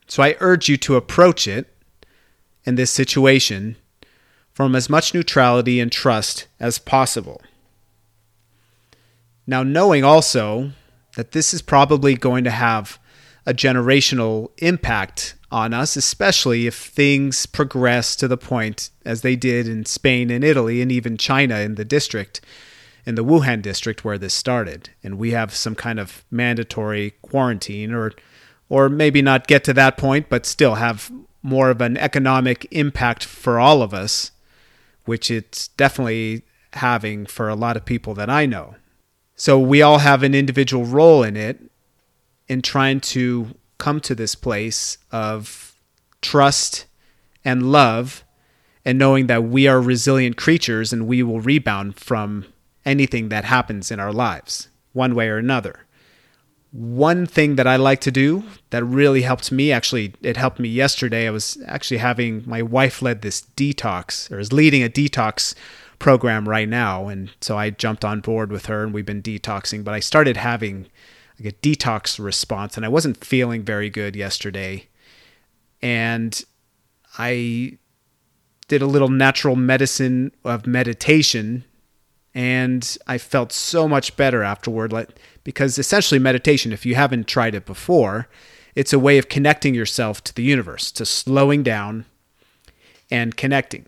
So 0.07 0.22
i 0.22 0.36
urge 0.39 0.69
you 0.69 0.77
to 0.77 0.95
approach 0.95 1.48
it 1.48 1.73
in 2.65 2.75
this 2.75 2.91
situation 2.91 3.75
from 4.53 4.75
as 4.75 4.89
much 4.89 5.13
neutrality 5.13 5.79
and 5.79 5.91
trust 5.91 6.48
as 6.60 6.77
possible 6.77 7.41
now 9.46 9.63
knowing 9.63 10.03
also 10.03 10.72
that 11.15 11.32
this 11.32 11.53
is 11.53 11.62
probably 11.62 12.15
going 12.15 12.43
to 12.43 12.51
have 12.51 13.00
a 13.46 13.53
generational 13.53 14.51
impact 14.60 15.36
on 15.51 15.74
us, 15.74 15.96
especially 15.96 16.65
if 16.65 16.75
things 16.75 17.46
progress 17.46 18.15
to 18.15 18.27
the 18.27 18.38
point 18.38 18.89
as 19.05 19.22
they 19.22 19.36
did 19.36 19.67
in 19.67 19.86
Spain 19.86 20.32
and 20.32 20.43
Italy 20.43 20.82
and 20.82 20.91
even 20.91 21.17
China 21.17 21.60
in 21.60 21.75
the 21.75 21.86
district, 21.86 22.41
in 23.05 23.15
the 23.15 23.24
Wuhan 23.24 23.62
district 23.62 24.03
where 24.03 24.17
this 24.17 24.34
started. 24.34 24.89
And 25.03 25.17
we 25.17 25.32
have 25.32 25.53
some 25.53 25.75
kind 25.75 26.00
of 26.00 26.24
mandatory 26.32 27.12
quarantine 27.22 27.93
or 27.93 28.13
or 28.70 28.89
maybe 28.89 29.22
not 29.22 29.46
get 29.46 29.63
to 29.65 29.74
that 29.74 29.98
point, 29.98 30.29
but 30.29 30.48
still 30.48 30.75
have 30.75 31.12
more 31.44 31.70
of 31.70 31.82
an 31.82 31.98
economic 31.98 32.66
impact 32.72 33.24
for 33.26 33.60
all 33.60 33.82
of 33.82 33.94
us, 33.94 34.32
which 35.06 35.30
it's 35.30 35.68
definitely 35.70 36.44
having 36.74 37.26
for 37.26 37.50
a 37.50 37.56
lot 37.56 37.78
of 37.78 37.86
people 37.86 38.14
that 38.16 38.30
I 38.30 38.46
know. 38.46 38.76
So 39.36 39.60
we 39.60 39.82
all 39.82 40.00
have 40.00 40.24
an 40.24 40.34
individual 40.34 40.86
role 40.86 41.22
in 41.22 41.36
it 41.36 41.60
in 42.48 42.62
trying 42.62 43.02
to 43.02 43.56
come 43.78 44.00
to 44.00 44.16
this 44.16 44.36
place 44.36 44.98
of 45.12 45.78
trust 46.22 46.86
and 47.44 47.72
love 47.72 48.24
and 48.86 48.98
knowing 48.98 49.28
that 49.28 49.44
we 49.44 49.68
are 49.68 49.82
resilient 49.82 50.38
creatures 50.38 50.94
and 50.94 51.08
we 51.08 51.24
will 51.24 51.42
rebound 51.42 51.98
from 51.98 52.46
anything 52.86 53.30
that 53.30 53.46
happens 53.46 53.92
in 53.92 54.00
our 54.00 54.14
lives, 54.14 54.70
one 54.94 55.16
way 55.16 55.28
or 55.28 55.38
another. 55.38 55.83
One 56.74 57.27
thing 57.27 57.56
that 57.58 57.68
I 57.68 57.75
like 57.75 58.01
to 58.01 58.12
do 58.12 58.44
that 58.72 58.84
really 58.84 59.22
helped 59.22 59.51
me, 59.51 59.72
actually, 59.72 60.15
it 60.24 60.38
helped 60.38 60.58
me 60.58 60.70
yesterday. 60.70 61.27
I 61.27 61.30
was 61.30 61.62
actually 61.68 62.00
having 62.00 62.42
my 62.48 62.63
wife 62.63 63.03
led 63.03 63.22
this 63.22 63.44
detox, 63.56 64.32
or 64.32 64.39
is 64.39 64.51
leading 64.51 64.82
a 64.82 64.89
detox 64.89 65.53
program 66.00 66.50
right 66.50 66.68
now. 66.68 67.10
And 67.10 67.30
so 67.42 67.60
I 67.60 67.70
jumped 67.70 68.03
on 68.03 68.22
board 68.22 68.51
with 68.51 68.65
her 68.65 68.84
and 68.84 68.92
we've 68.92 69.06
been 69.06 69.22
detoxing. 69.22 69.84
But 69.84 69.94
I 69.94 70.00
started 70.00 70.36
having 70.36 70.88
like 71.39 71.53
a 71.53 71.58
detox 71.58 72.20
response, 72.20 72.75
and 72.75 72.84
I 72.84 72.89
wasn't 72.89 73.24
feeling 73.24 73.62
very 73.62 73.92
good 73.92 74.15
yesterday. 74.15 74.88
And 75.80 76.42
I 77.20 77.77
did 78.68 78.82
a 78.82 78.88
little 78.88 79.10
natural 79.10 79.56
medicine 79.56 80.32
of 80.44 80.65
meditation, 80.65 81.65
and 82.34 82.98
I 83.06 83.20
felt 83.20 83.51
so 83.51 83.88
much 83.88 84.18
better 84.18 84.42
afterward. 84.42 84.92
Like 84.92 85.10
because 85.44 85.78
essentially 85.78 86.20
meditation, 86.20 86.72
if 86.72 86.86
you 86.86 86.96
haven't 86.96 87.28
tried 87.28 87.56
it 87.56 87.66
before, 87.66 88.28
it's 88.76 88.94
a 88.94 89.00
way 89.00 89.18
of 89.18 89.30
connecting 89.30 89.76
yourself 89.76 90.24
to 90.24 90.34
the 90.34 90.44
universe, 90.44 90.92
to 90.94 91.06
slowing 91.06 91.64
down 91.64 92.06
and 93.12 93.38
connecting. 93.38 93.86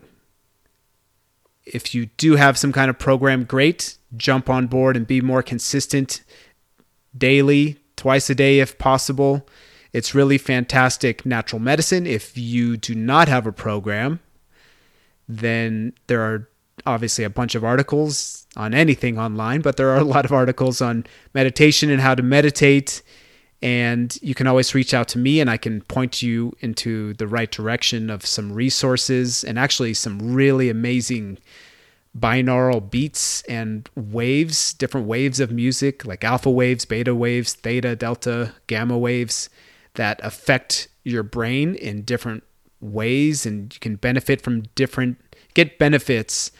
If 1.65 1.95
you 1.95 2.07
do 2.17 2.35
have 2.35 2.57
some 2.57 2.71
kind 2.71 2.89
of 2.89 2.99
program, 2.99 3.43
great. 3.43 3.97
Jump 4.15 4.49
on 4.49 4.67
board 4.67 4.95
and 4.95 5.07
be 5.07 5.21
more 5.21 5.41
consistent 5.41 6.23
daily, 7.17 7.79
twice 7.95 8.29
a 8.29 8.35
day 8.35 8.59
if 8.59 8.77
possible. 8.77 9.47
It's 9.93 10.13
really 10.13 10.37
fantastic 10.37 11.25
natural 11.25 11.61
medicine. 11.61 12.05
If 12.05 12.37
you 12.37 12.77
do 12.77 12.93
not 12.93 13.27
have 13.27 13.47
a 13.47 13.51
program, 13.51 14.19
then 15.27 15.93
there 16.07 16.21
are 16.21 16.49
obviously 16.85 17.23
a 17.23 17.29
bunch 17.29 17.55
of 17.55 17.63
articles 17.63 18.45
on 18.55 18.73
anything 18.73 19.17
online, 19.17 19.61
but 19.61 19.77
there 19.77 19.89
are 19.89 19.97
a 19.97 20.03
lot 20.03 20.25
of 20.25 20.31
articles 20.31 20.81
on 20.81 21.05
meditation 21.33 21.89
and 21.89 22.01
how 22.01 22.15
to 22.15 22.23
meditate. 22.23 23.01
And 23.61 24.15
you 24.21 24.35
can 24.35 24.47
always 24.47 24.75
reach 24.75 24.93
out 24.93 25.07
to 25.09 25.17
me 25.17 25.39
and 25.39 25.49
I 25.49 25.57
can 25.57 25.81
point 25.81 26.21
you 26.21 26.53
into 26.59 27.13
the 27.13 27.27
right 27.27 27.51
direction 27.51 28.09
of 28.09 28.25
some 28.25 28.51
resources 28.51 29.43
and 29.43 29.57
actually 29.57 29.93
some 29.93 30.33
really 30.33 30.69
amazing 30.69 31.39
binaural 32.17 32.89
beats 32.89 33.41
and 33.43 33.89
waves, 33.95 34.73
different 34.73 35.07
waves 35.07 35.39
of 35.39 35.51
music, 35.51 36.05
like 36.05 36.23
alpha 36.23 36.49
waves, 36.49 36.85
beta 36.85 37.13
waves, 37.13 37.53
theta, 37.53 37.95
delta, 37.95 38.53
gamma 38.67 38.97
waves 38.97 39.49
that 39.95 40.19
affect 40.23 40.87
your 41.03 41.23
brain 41.23 41.75
in 41.75 42.03
different 42.03 42.43
ways. 42.91 43.45
And 43.45 43.73
you 43.73 43.79
can 43.79 43.95
benefit 43.95 44.41
from 44.41 44.63
different, 44.75 45.17
get 45.53 45.77
benefits 45.77 46.51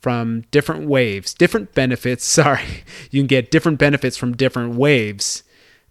from 0.00 0.42
different 0.50 0.86
waves, 0.86 1.34
different 1.34 1.74
benefits. 1.74 2.24
Sorry, 2.38 2.84
you 3.10 3.20
can 3.20 3.26
get 3.26 3.50
different 3.50 3.78
benefits 3.78 4.16
from 4.16 4.36
different 4.36 4.74
waves 4.74 5.42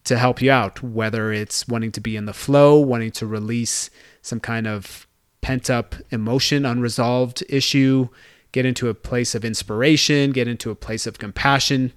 to 0.06 0.18
help 0.18 0.42
you 0.42 0.52
out, 0.52 0.84
whether 0.84 1.34
it's 1.34 1.68
wanting 1.68 1.92
to 1.92 2.00
be 2.00 2.16
in 2.16 2.26
the 2.26 2.34
flow, 2.34 2.80
wanting 2.80 3.12
to 3.12 3.26
release 3.26 3.90
some 4.22 4.40
kind 4.40 4.68
of 4.68 5.08
pent 5.42 5.70
up 5.70 5.96
emotion, 6.12 6.66
unresolved 6.66 7.44
issue, 7.50 8.08
get 8.52 8.66
into 8.66 8.88
a 8.88 8.94
place 8.94 9.36
of 9.36 9.44
inspiration, 9.44 10.32
get 10.32 10.48
into 10.48 10.72
a 10.72 10.76
place 10.76 11.06
of 11.06 11.20
compassion. 11.20 11.92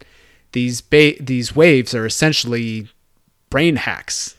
These 0.53 0.81
ba- 0.81 1.23
these 1.23 1.55
waves 1.55 1.95
are 1.95 2.07
essentially 2.07 2.89
brain 3.51 3.77
hacks 3.77 4.35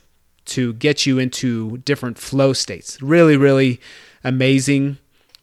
to 0.50 0.74
get 0.74 1.06
you 1.06 1.20
into 1.20 1.78
different 1.80 2.18
flow 2.18 2.54
states. 2.54 3.02
Really, 3.02 3.38
really 3.38 3.80
amazing 4.24 4.98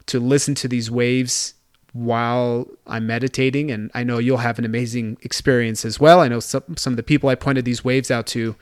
to 0.06 0.20
listen 0.20 0.54
to 0.56 0.68
these 0.68 0.90
waves 0.90 1.54
while 1.92 2.66
I'm 2.86 3.06
meditating. 3.06 3.70
And 3.70 3.90
I 3.94 4.04
know 4.04 4.18
you'll 4.18 4.38
have 4.38 4.58
an 4.58 4.64
amazing 4.64 5.18
experience 5.22 5.84
as 5.84 5.98
well. 5.98 6.20
I 6.20 6.28
know 6.28 6.40
some, 6.40 6.76
some 6.76 6.92
of 6.92 6.96
the 6.96 7.02
people 7.02 7.28
I 7.28 7.34
pointed 7.34 7.64
these 7.64 7.84
waves 7.84 8.10
out 8.10 8.26
to 8.28 8.56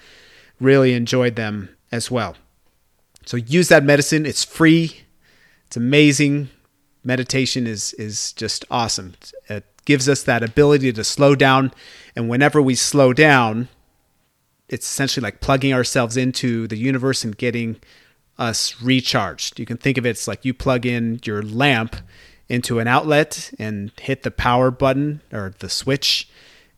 really 0.61 0.95
enjoyed 0.95 1.37
them 1.37 1.69
as 1.91 2.11
well. 2.11 2.37
So 3.27 3.37
use 3.37 3.69
that 3.69 3.85
medicine. 3.85 4.27
It's 4.27 4.45
free. 4.45 5.03
It's 5.67 5.77
amazing. 5.77 6.51
Meditation 7.03 7.67
is 7.67 7.93
is 7.95 8.33
just 8.33 8.65
awesome. 8.71 9.15
It 9.49 9.65
gives 9.85 10.09
us 10.09 10.23
that 10.23 10.43
ability 10.43 10.93
to 10.93 11.05
slow 11.05 11.35
down, 11.35 11.73
and 12.17 12.29
whenever 12.29 12.63
we 12.63 12.75
slow 12.75 13.13
down, 13.13 13.69
it's 14.69 14.87
essentially 14.87 15.23
like 15.23 15.41
plugging 15.41 15.73
ourselves 15.73 16.17
into 16.17 16.67
the 16.67 16.77
universe 16.77 17.25
and 17.25 17.37
getting 17.37 17.77
us 18.39 18.81
recharged. 18.81 19.59
You 19.59 19.67
can 19.67 19.77
think 19.77 19.99
of 19.99 20.07
it 20.07 20.11
as 20.11 20.29
like 20.29 20.45
you 20.45 20.55
plug 20.55 20.87
in 20.87 21.21
your 21.25 21.43
lamp 21.43 21.97
into 22.49 22.79
an 22.79 22.87
outlet 22.87 23.53
and 23.59 23.93
hit 24.01 24.23
the 24.23 24.31
power 24.31 24.71
button 24.71 25.23
or 25.33 25.55
the 25.59 25.69
switch, 25.69 26.29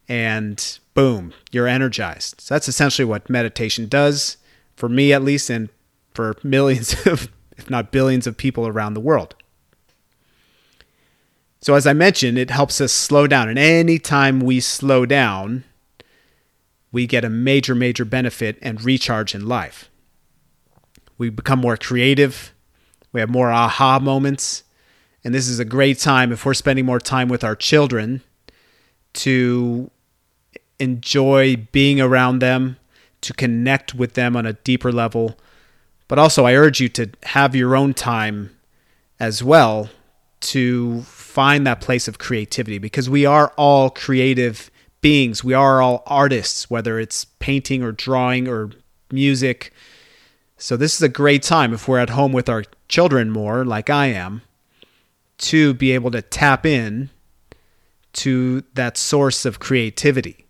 and 0.08 0.78
boom, 0.94 1.32
you're 1.50 1.66
energized. 1.66 2.40
So 2.40 2.54
that's 2.54 2.68
essentially 2.68 3.04
what 3.04 3.28
meditation 3.28 3.88
does 3.88 4.36
for 4.76 4.88
me, 4.88 5.12
at 5.12 5.22
least, 5.22 5.50
and 5.50 5.68
for 6.14 6.36
millions 6.42 7.06
of, 7.06 7.28
if 7.56 7.68
not 7.70 7.92
billions, 7.92 8.26
of 8.26 8.36
people 8.36 8.66
around 8.66 8.94
the 8.94 9.00
world. 9.00 9.34
So, 11.60 11.74
as 11.74 11.86
I 11.86 11.94
mentioned, 11.94 12.38
it 12.38 12.50
helps 12.50 12.80
us 12.80 12.92
slow 12.92 13.26
down. 13.26 13.48
And 13.48 13.58
anytime 13.58 14.40
we 14.40 14.60
slow 14.60 15.04
down, 15.04 15.64
we 16.92 17.06
get 17.06 17.24
a 17.24 17.30
major, 17.30 17.74
major 17.74 18.04
benefit 18.04 18.58
and 18.62 18.82
recharge 18.82 19.34
in 19.34 19.46
life. 19.46 19.90
We 21.18 21.30
become 21.30 21.60
more 21.60 21.76
creative. 21.76 22.52
We 23.12 23.20
have 23.20 23.30
more 23.30 23.50
aha 23.50 23.98
moments. 23.98 24.62
And 25.24 25.34
this 25.34 25.48
is 25.48 25.58
a 25.58 25.64
great 25.64 25.98
time 25.98 26.32
if 26.32 26.44
we're 26.44 26.54
spending 26.54 26.86
more 26.86 27.00
time 27.00 27.28
with 27.28 27.42
our 27.42 27.56
children 27.56 28.22
to 29.14 29.90
enjoy 30.78 31.56
being 31.72 32.00
around 32.00 32.38
them, 32.40 32.76
to 33.22 33.32
connect 33.32 33.94
with 33.94 34.14
them 34.14 34.36
on 34.36 34.46
a 34.46 34.52
deeper 34.52 34.92
level. 34.92 35.38
But 36.08 36.18
also, 36.18 36.44
I 36.44 36.54
urge 36.54 36.80
you 36.80 36.88
to 36.90 37.10
have 37.24 37.56
your 37.56 37.74
own 37.74 37.94
time 37.94 38.56
as 39.18 39.42
well 39.42 39.88
to 40.38 41.00
find 41.02 41.66
that 41.66 41.80
place 41.80 42.06
of 42.06 42.18
creativity 42.18 42.78
because 42.78 43.10
we 43.10 43.26
are 43.26 43.52
all 43.56 43.90
creative 43.90 44.70
beings. 45.06 45.44
We 45.44 45.54
are 45.54 45.80
all 45.80 46.02
artists, 46.04 46.68
whether 46.68 46.98
it's 46.98 47.26
painting 47.38 47.80
or 47.80 47.92
drawing 47.92 48.48
or 48.48 48.72
music. 49.12 49.72
So, 50.58 50.76
this 50.76 50.96
is 50.96 51.02
a 51.02 51.08
great 51.08 51.44
time 51.44 51.72
if 51.72 51.86
we're 51.86 52.00
at 52.00 52.10
home 52.10 52.32
with 52.32 52.48
our 52.48 52.64
children 52.88 53.30
more, 53.30 53.64
like 53.64 53.88
I 53.88 54.06
am, 54.06 54.42
to 55.38 55.74
be 55.74 55.92
able 55.92 56.10
to 56.10 56.22
tap 56.22 56.66
in 56.66 57.10
to 58.14 58.64
that 58.74 58.96
source 58.96 59.44
of 59.44 59.60
creativity. 59.60 60.44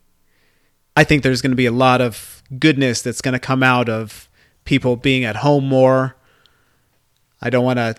I 0.96 1.04
think 1.04 1.22
there's 1.22 1.42
going 1.42 1.52
to 1.52 1.54
be 1.54 1.66
a 1.66 1.70
lot 1.70 2.00
of 2.00 2.42
goodness 2.58 3.02
that's 3.02 3.20
going 3.20 3.34
to 3.34 3.38
come 3.38 3.62
out 3.62 3.90
of 3.90 4.26
people 4.64 4.96
being 4.96 5.22
at 5.22 5.36
home 5.36 5.68
more. 5.68 6.16
I 7.42 7.50
don't 7.50 7.66
want 7.66 7.78
to 7.78 7.94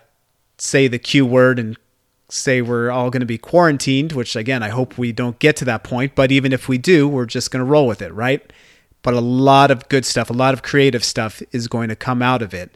say 0.58 0.88
the 0.88 0.97
Q 0.97 1.23
word 1.23 1.60
and 1.60 1.77
say 2.29 2.61
we're 2.61 2.91
all 2.91 3.09
going 3.09 3.21
to 3.21 3.25
be 3.25 3.37
quarantined, 3.37 4.11
which 4.11 4.35
again, 4.35 4.61
I 4.61 4.69
hope 4.69 4.97
we 4.97 5.11
don't 5.11 5.39
get 5.39 5.55
to 5.57 5.65
that 5.65 5.83
point. 5.83 6.15
But 6.15 6.31
even 6.31 6.51
if 6.51 6.67
we 6.67 6.77
do, 6.77 7.07
we're 7.07 7.25
just 7.25 7.51
going 7.51 7.63
to 7.63 7.69
roll 7.69 7.87
with 7.87 8.01
it, 8.01 8.13
right? 8.13 8.51
But 9.01 9.13
a 9.13 9.21
lot 9.21 9.71
of 9.71 9.87
good 9.89 10.05
stuff, 10.05 10.29
a 10.29 10.33
lot 10.33 10.53
of 10.53 10.63
creative 10.63 11.03
stuff 11.03 11.41
is 11.51 11.67
going 11.67 11.89
to 11.89 11.95
come 11.95 12.21
out 12.21 12.41
of 12.41 12.53
it. 12.53 12.75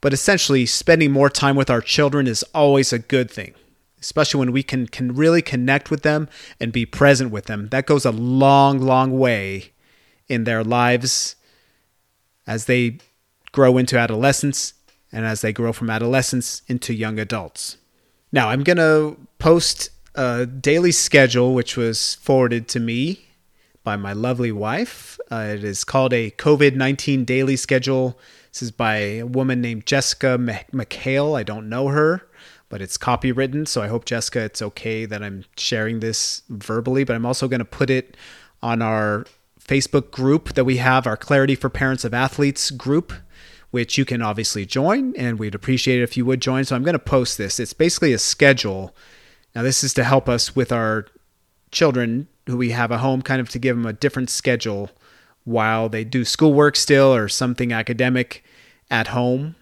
But 0.00 0.12
essentially, 0.12 0.64
spending 0.64 1.10
more 1.10 1.28
time 1.28 1.56
with 1.56 1.70
our 1.70 1.80
children 1.80 2.26
is 2.26 2.42
always 2.54 2.92
a 2.92 2.98
good 2.98 3.30
thing, 3.30 3.54
especially 4.00 4.38
when 4.38 4.52
we 4.52 4.62
can, 4.62 4.86
can 4.86 5.14
really 5.14 5.42
connect 5.42 5.90
with 5.90 6.02
them 6.02 6.28
and 6.60 6.72
be 6.72 6.86
present 6.86 7.30
with 7.30 7.46
them. 7.46 7.68
That 7.68 7.86
goes 7.86 8.06
a 8.06 8.12
long, 8.12 8.78
long 8.78 9.18
way 9.18 9.72
in 10.28 10.44
their 10.44 10.62
lives 10.62 11.34
as 12.46 12.66
they 12.66 12.98
grow 13.52 13.76
into 13.76 13.98
adolescence 13.98 14.74
and 15.10 15.26
as 15.26 15.40
they 15.40 15.52
grow 15.52 15.72
from 15.72 15.90
adolescence 15.90 16.62
into 16.68 16.94
young 16.94 17.18
adults. 17.18 17.76
Now, 18.32 18.48
I'm 18.50 18.62
to 18.76 19.16
post 19.38 19.90
a 20.14 20.46
daily 20.46 20.92
schedule 20.92 21.54
which 21.54 21.76
was 21.76 22.16
forwarded 22.16 22.68
to 22.68 22.80
me 22.80 23.26
by 23.84 23.96
my 23.96 24.12
lovely 24.12 24.52
wife. 24.52 25.18
Uh, 25.30 25.52
it 25.54 25.64
is 25.64 25.84
called 25.84 26.12
a 26.12 26.30
COVID 26.32 26.74
19 26.74 27.24
daily 27.24 27.56
schedule. 27.56 28.18
This 28.52 28.62
is 28.62 28.70
by 28.70 28.96
a 28.96 29.22
woman 29.22 29.60
named 29.60 29.86
Jessica 29.86 30.36
McHale. 30.72 31.38
I 31.38 31.42
don't 31.42 31.68
know 31.68 31.88
her, 31.88 32.26
but 32.68 32.82
it's 32.82 32.98
copywritten. 32.98 33.66
So 33.66 33.82
I 33.82 33.88
hope, 33.88 34.04
Jessica, 34.04 34.40
it's 34.40 34.60
okay 34.60 35.06
that 35.06 35.22
I'm 35.22 35.44
sharing 35.56 36.00
this 36.00 36.42
verbally, 36.48 37.04
but 37.04 37.14
I'm 37.14 37.26
also 37.26 37.48
to 37.60 37.64
put 37.64 37.88
it 37.88 38.16
on 38.62 38.82
our 38.82 39.24
Facebook 39.60 40.10
group 40.10 40.54
that 40.54 40.64
we 40.64 40.78
have, 40.78 41.06
our 41.06 41.16
Clarity 41.16 41.54
for 41.54 41.68
Parents 41.68 42.04
of 42.04 42.12
Athletes 42.12 42.70
group 42.70 43.12
which 43.70 43.98
you 43.98 44.04
can 44.04 44.22
obviously 44.22 44.64
join, 44.64 45.14
and 45.16 45.38
we'd 45.38 45.54
appreciate 45.54 46.00
it 46.00 46.02
if 46.02 46.16
you 46.16 46.24
would 46.24 46.40
join. 46.40 46.64
So 46.64 46.74
I'm 46.74 46.82
going 46.82 46.94
to 46.94 46.98
post 46.98 47.36
this. 47.36 47.60
It's 47.60 47.72
basically 47.72 48.12
a 48.12 48.18
schedule. 48.18 48.94
Now, 49.54 49.62
this 49.62 49.84
is 49.84 49.92
to 49.94 50.04
help 50.04 50.28
us 50.28 50.56
with 50.56 50.72
our 50.72 51.06
children 51.70 52.28
who 52.46 52.56
we 52.56 52.70
have 52.70 52.90
at 52.90 53.00
home, 53.00 53.20
kind 53.20 53.40
of 53.40 53.48
to 53.50 53.58
give 53.58 53.76
them 53.76 53.86
a 53.86 53.92
different 53.92 54.30
schedule 54.30 54.90
while 55.44 55.88
they 55.88 56.04
do 56.04 56.24
schoolwork 56.24 56.76
still 56.76 57.14
or 57.14 57.28
something 57.28 57.72
academic 57.72 58.42
at 58.90 59.08
home. 59.08 59.54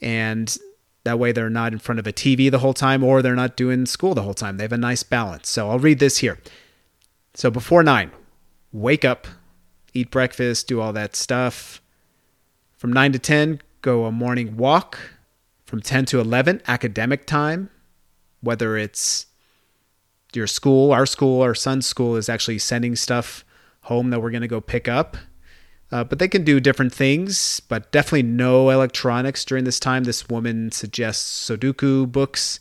And 0.00 0.56
that 1.04 1.18
way 1.18 1.32
they're 1.32 1.50
not 1.50 1.72
in 1.72 1.78
front 1.78 1.98
of 1.98 2.06
a 2.06 2.12
TV 2.12 2.50
the 2.50 2.58
whole 2.58 2.74
time 2.74 3.04
or 3.04 3.22
they're 3.22 3.34
not 3.34 3.56
doing 3.56 3.86
school 3.86 4.14
the 4.14 4.22
whole 4.22 4.34
time. 4.34 4.56
They 4.56 4.64
have 4.64 4.72
a 4.72 4.78
nice 4.78 5.02
balance. 5.02 5.48
So 5.48 5.70
I'll 5.70 5.78
read 5.78 5.98
this 5.98 6.18
here. 6.18 6.38
So 7.34 7.50
before 7.50 7.82
nine, 7.82 8.10
wake 8.72 9.04
up, 9.04 9.26
eat 9.92 10.10
breakfast, 10.10 10.66
do 10.68 10.80
all 10.80 10.92
that 10.92 11.14
stuff 11.14 11.80
from 12.84 12.92
9 12.92 13.12
to 13.12 13.18
10, 13.18 13.62
go 13.80 14.04
a 14.04 14.12
morning 14.12 14.58
walk. 14.58 14.98
From 15.64 15.80
10 15.80 16.04
to 16.04 16.20
11, 16.20 16.60
academic 16.66 17.26
time, 17.26 17.70
whether 18.42 18.76
it's 18.76 19.24
your 20.34 20.46
school, 20.46 20.92
our 20.92 21.06
school, 21.06 21.40
our 21.40 21.54
son's 21.54 21.86
school 21.86 22.14
is 22.14 22.28
actually 22.28 22.58
sending 22.58 22.94
stuff 22.94 23.42
home 23.84 24.10
that 24.10 24.20
we're 24.20 24.30
going 24.30 24.42
to 24.42 24.48
go 24.48 24.60
pick 24.60 24.86
up. 24.86 25.16
Uh, 25.90 26.04
but 26.04 26.18
they 26.18 26.28
can 26.28 26.44
do 26.44 26.60
different 26.60 26.92
things, 26.92 27.58
but 27.70 27.90
definitely 27.90 28.24
no 28.24 28.68
electronics 28.68 29.46
during 29.46 29.64
this 29.64 29.80
time. 29.80 30.04
This 30.04 30.28
woman 30.28 30.70
suggests 30.70 31.48
Sudoku 31.48 32.12
books, 32.12 32.60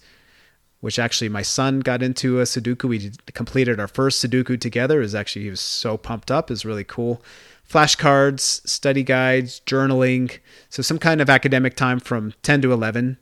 which 0.83 0.99
actually 0.99 1.29
my 1.29 1.41
son 1.41 1.79
got 1.79 2.03
into 2.03 2.41
a 2.41 2.43
Sudoku. 2.43 2.89
We 2.89 3.11
completed 3.33 3.79
our 3.79 3.87
first 3.87 4.21
Sudoku 4.21 4.59
together. 4.59 4.99
Was 4.99 5.15
actually, 5.15 5.43
he 5.43 5.49
was 5.49 5.61
so 5.61 5.95
pumped 5.95 6.29
up. 6.29 6.49
Was 6.49 6.65
really 6.65 6.83
cool 6.83 7.21
flashcards, 7.69 8.67
study 8.67 9.01
guides, 9.01 9.61
journaling. 9.65 10.39
So 10.69 10.83
some 10.83 10.99
kind 10.99 11.21
of 11.21 11.29
academic 11.29 11.77
time 11.77 12.01
from 12.01 12.33
10 12.43 12.63
to 12.63 12.73
11. 12.73 13.17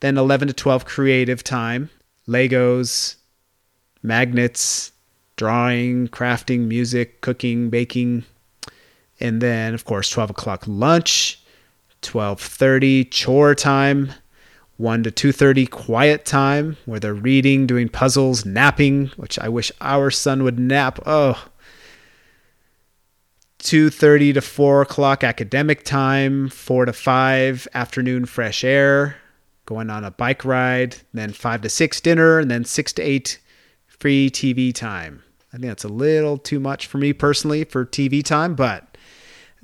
Then 0.00 0.18
11 0.18 0.48
to 0.48 0.54
12, 0.54 0.84
creative 0.84 1.42
time, 1.42 1.88
Legos, 2.28 3.16
magnets, 4.02 4.92
drawing, 5.36 6.08
crafting, 6.08 6.66
music, 6.66 7.22
cooking, 7.22 7.70
baking. 7.70 8.24
And 9.20 9.40
then, 9.40 9.72
of 9.72 9.86
course, 9.86 10.10
12 10.10 10.28
o'clock 10.32 10.64
lunch, 10.66 11.40
12.30 12.02 13.10
chore 13.10 13.54
time, 13.54 14.12
1 14.76 15.04
to 15.04 15.10
2.30 15.10 15.70
quiet 15.70 16.24
time 16.24 16.76
where 16.84 17.00
they're 17.00 17.14
reading, 17.14 17.66
doing 17.66 17.88
puzzles, 17.88 18.44
napping, 18.44 19.06
which 19.16 19.38
I 19.38 19.48
wish 19.48 19.72
our 19.80 20.10
son 20.10 20.42
would 20.44 20.58
nap. 20.58 20.98
Oh, 21.06 21.46
2.30 23.66 24.34
to 24.34 24.40
4 24.40 24.82
o'clock 24.82 25.24
academic 25.24 25.82
time 25.82 26.48
4 26.48 26.84
to 26.84 26.92
5 26.92 27.68
afternoon 27.74 28.24
fresh 28.24 28.62
air 28.62 29.16
going 29.64 29.90
on 29.90 30.04
a 30.04 30.10
bike 30.12 30.44
ride 30.44 30.96
then 31.12 31.32
5 31.32 31.62
to 31.62 31.68
6 31.68 32.00
dinner 32.00 32.38
and 32.38 32.48
then 32.48 32.64
6 32.64 32.92
to 32.92 33.02
8 33.02 33.40
free 33.88 34.30
tv 34.30 34.72
time 34.72 35.24
i 35.52 35.56
think 35.56 35.66
that's 35.66 35.82
a 35.82 35.88
little 35.88 36.38
too 36.38 36.60
much 36.60 36.86
for 36.86 36.98
me 36.98 37.12
personally 37.12 37.64
for 37.64 37.84
tv 37.84 38.22
time 38.22 38.54
but 38.54 38.85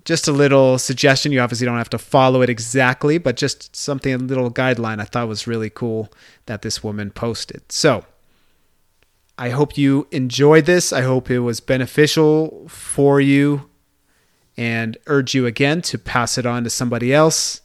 just 0.05 0.29
a 0.29 0.33
little 0.33 0.79
suggestion 0.79 1.33
you 1.33 1.41
obviously 1.41 1.65
don't 1.65 1.79
have 1.79 1.91
to 1.91 1.99
follow 1.99 2.43
it 2.43 2.51
exactly 2.51 3.19
but 3.19 3.37
just 3.37 3.75
something 3.75 4.13
a 4.13 4.19
little 4.19 4.51
guideline 4.51 5.01
i 5.01 5.05
thought 5.05 5.29
was 5.29 5.47
really 5.47 5.71
cool 5.71 6.13
that 6.47 6.63
this 6.63 6.83
woman 6.83 7.11
posted 7.11 7.63
so 7.71 8.05
I 9.39 9.49
hope 9.49 9.79
you 9.79 10.07
enjoyed 10.11 10.67
this. 10.67 10.93
I 10.93 11.01
hope 11.01 11.31
it 11.31 11.41
was 11.41 11.59
beneficial 11.61 12.69
for 12.69 13.21
you 13.21 13.69
and 14.57 14.97
urge 15.07 15.35
you 15.35 15.47
again 15.47 15.81
to 15.83 15.99
pass 15.99 16.37
it 16.37 16.45
on 16.45 16.65
to 16.65 16.71
somebody 16.71 17.15
else. 17.15 17.63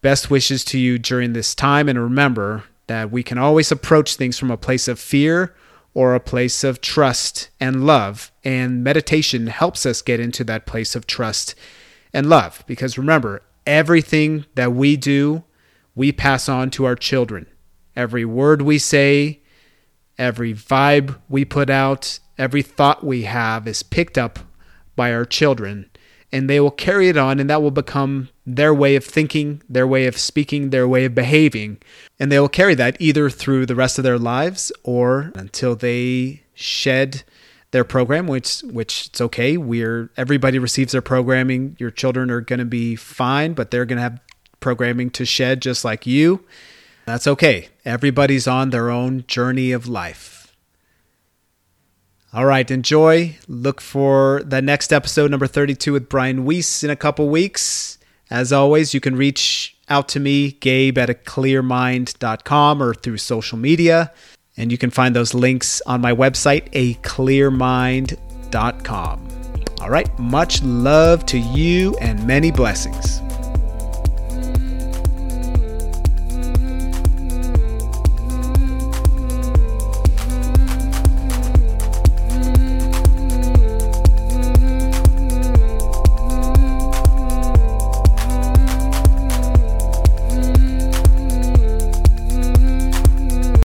Best 0.00 0.30
wishes 0.30 0.64
to 0.66 0.78
you 0.78 0.98
during 0.98 1.32
this 1.32 1.54
time. 1.54 1.88
And 1.88 1.98
remember, 1.98 2.64
that 2.86 3.10
we 3.10 3.22
can 3.22 3.38
always 3.38 3.72
approach 3.72 4.16
things 4.16 4.38
from 4.38 4.50
a 4.50 4.56
place 4.56 4.88
of 4.88 4.98
fear 4.98 5.54
or 5.94 6.14
a 6.14 6.20
place 6.20 6.64
of 6.64 6.80
trust 6.80 7.48
and 7.60 7.86
love. 7.86 8.32
And 8.44 8.84
meditation 8.84 9.46
helps 9.46 9.86
us 9.86 10.02
get 10.02 10.20
into 10.20 10.44
that 10.44 10.66
place 10.66 10.94
of 10.94 11.06
trust 11.06 11.54
and 12.12 12.28
love. 12.28 12.64
Because 12.66 12.98
remember, 12.98 13.42
everything 13.66 14.44
that 14.56 14.72
we 14.72 14.96
do, 14.96 15.44
we 15.94 16.12
pass 16.12 16.48
on 16.48 16.70
to 16.70 16.84
our 16.84 16.96
children. 16.96 17.46
Every 17.96 18.24
word 18.24 18.62
we 18.62 18.78
say, 18.78 19.40
every 20.18 20.52
vibe 20.52 21.16
we 21.28 21.44
put 21.44 21.70
out, 21.70 22.18
every 22.36 22.62
thought 22.62 23.04
we 23.04 23.22
have 23.22 23.68
is 23.68 23.84
picked 23.84 24.18
up 24.18 24.40
by 24.96 25.12
our 25.12 25.24
children 25.24 25.90
and 26.32 26.50
they 26.50 26.58
will 26.58 26.70
carry 26.70 27.08
it 27.08 27.16
on 27.16 27.38
and 27.38 27.48
that 27.48 27.62
will 27.62 27.70
become 27.70 28.28
their 28.46 28.74
way 28.74 28.96
of 28.96 29.04
thinking, 29.04 29.62
their 29.68 29.86
way 29.86 30.06
of 30.06 30.18
speaking, 30.18 30.70
their 30.70 30.86
way 30.86 31.04
of 31.04 31.14
behaving. 31.14 31.78
And 32.18 32.30
they 32.30 32.38
will 32.38 32.48
carry 32.48 32.74
that 32.74 32.96
either 33.00 33.30
through 33.30 33.66
the 33.66 33.74
rest 33.74 33.98
of 33.98 34.04
their 34.04 34.18
lives 34.18 34.70
or 34.82 35.32
until 35.34 35.74
they 35.74 36.42
shed 36.54 37.22
their 37.70 37.84
program, 37.84 38.26
which 38.26 38.60
which 38.62 39.06
it's 39.06 39.20
okay. 39.20 39.56
We're 39.56 40.10
everybody 40.16 40.58
receives 40.58 40.92
their 40.92 41.02
programming. 41.02 41.76
Your 41.80 41.90
children 41.90 42.30
are 42.30 42.40
going 42.40 42.60
to 42.60 42.64
be 42.64 42.94
fine, 42.94 43.54
but 43.54 43.70
they're 43.70 43.84
going 43.84 43.96
to 43.96 44.02
have 44.02 44.20
programming 44.60 45.10
to 45.10 45.24
shed 45.24 45.60
just 45.60 45.84
like 45.84 46.06
you. 46.06 46.44
That's 47.06 47.26
okay. 47.26 47.68
Everybody's 47.84 48.46
on 48.46 48.70
their 48.70 48.90
own 48.90 49.24
journey 49.26 49.72
of 49.72 49.88
life. 49.88 50.56
All 52.32 52.46
right, 52.46 52.68
enjoy. 52.70 53.38
Look 53.46 53.80
for 53.80 54.42
the 54.44 54.62
next 54.62 54.92
episode, 54.92 55.30
number 55.30 55.46
32, 55.46 55.92
with 55.92 56.08
Brian 56.08 56.44
Wiese 56.44 56.82
in 56.82 56.90
a 56.90 56.96
couple 56.96 57.28
weeks. 57.28 57.98
As 58.30 58.52
always, 58.52 58.94
you 58.94 59.00
can 59.00 59.16
reach 59.16 59.76
out 59.88 60.08
to 60.08 60.20
me, 60.20 60.52
gabe 60.52 60.96
at 60.98 61.24
clearmind.com 61.24 62.82
or 62.82 62.94
through 62.94 63.18
social 63.18 63.58
media. 63.58 64.12
And 64.56 64.70
you 64.70 64.78
can 64.78 64.90
find 64.90 65.16
those 65.16 65.34
links 65.34 65.82
on 65.86 66.00
my 66.00 66.14
website, 66.14 66.70
aclearmind.com. 66.72 69.28
All 69.80 69.90
right, 69.90 70.18
much 70.18 70.62
love 70.62 71.26
to 71.26 71.38
you 71.38 71.96
and 71.98 72.26
many 72.26 72.50
blessings. 72.50 73.20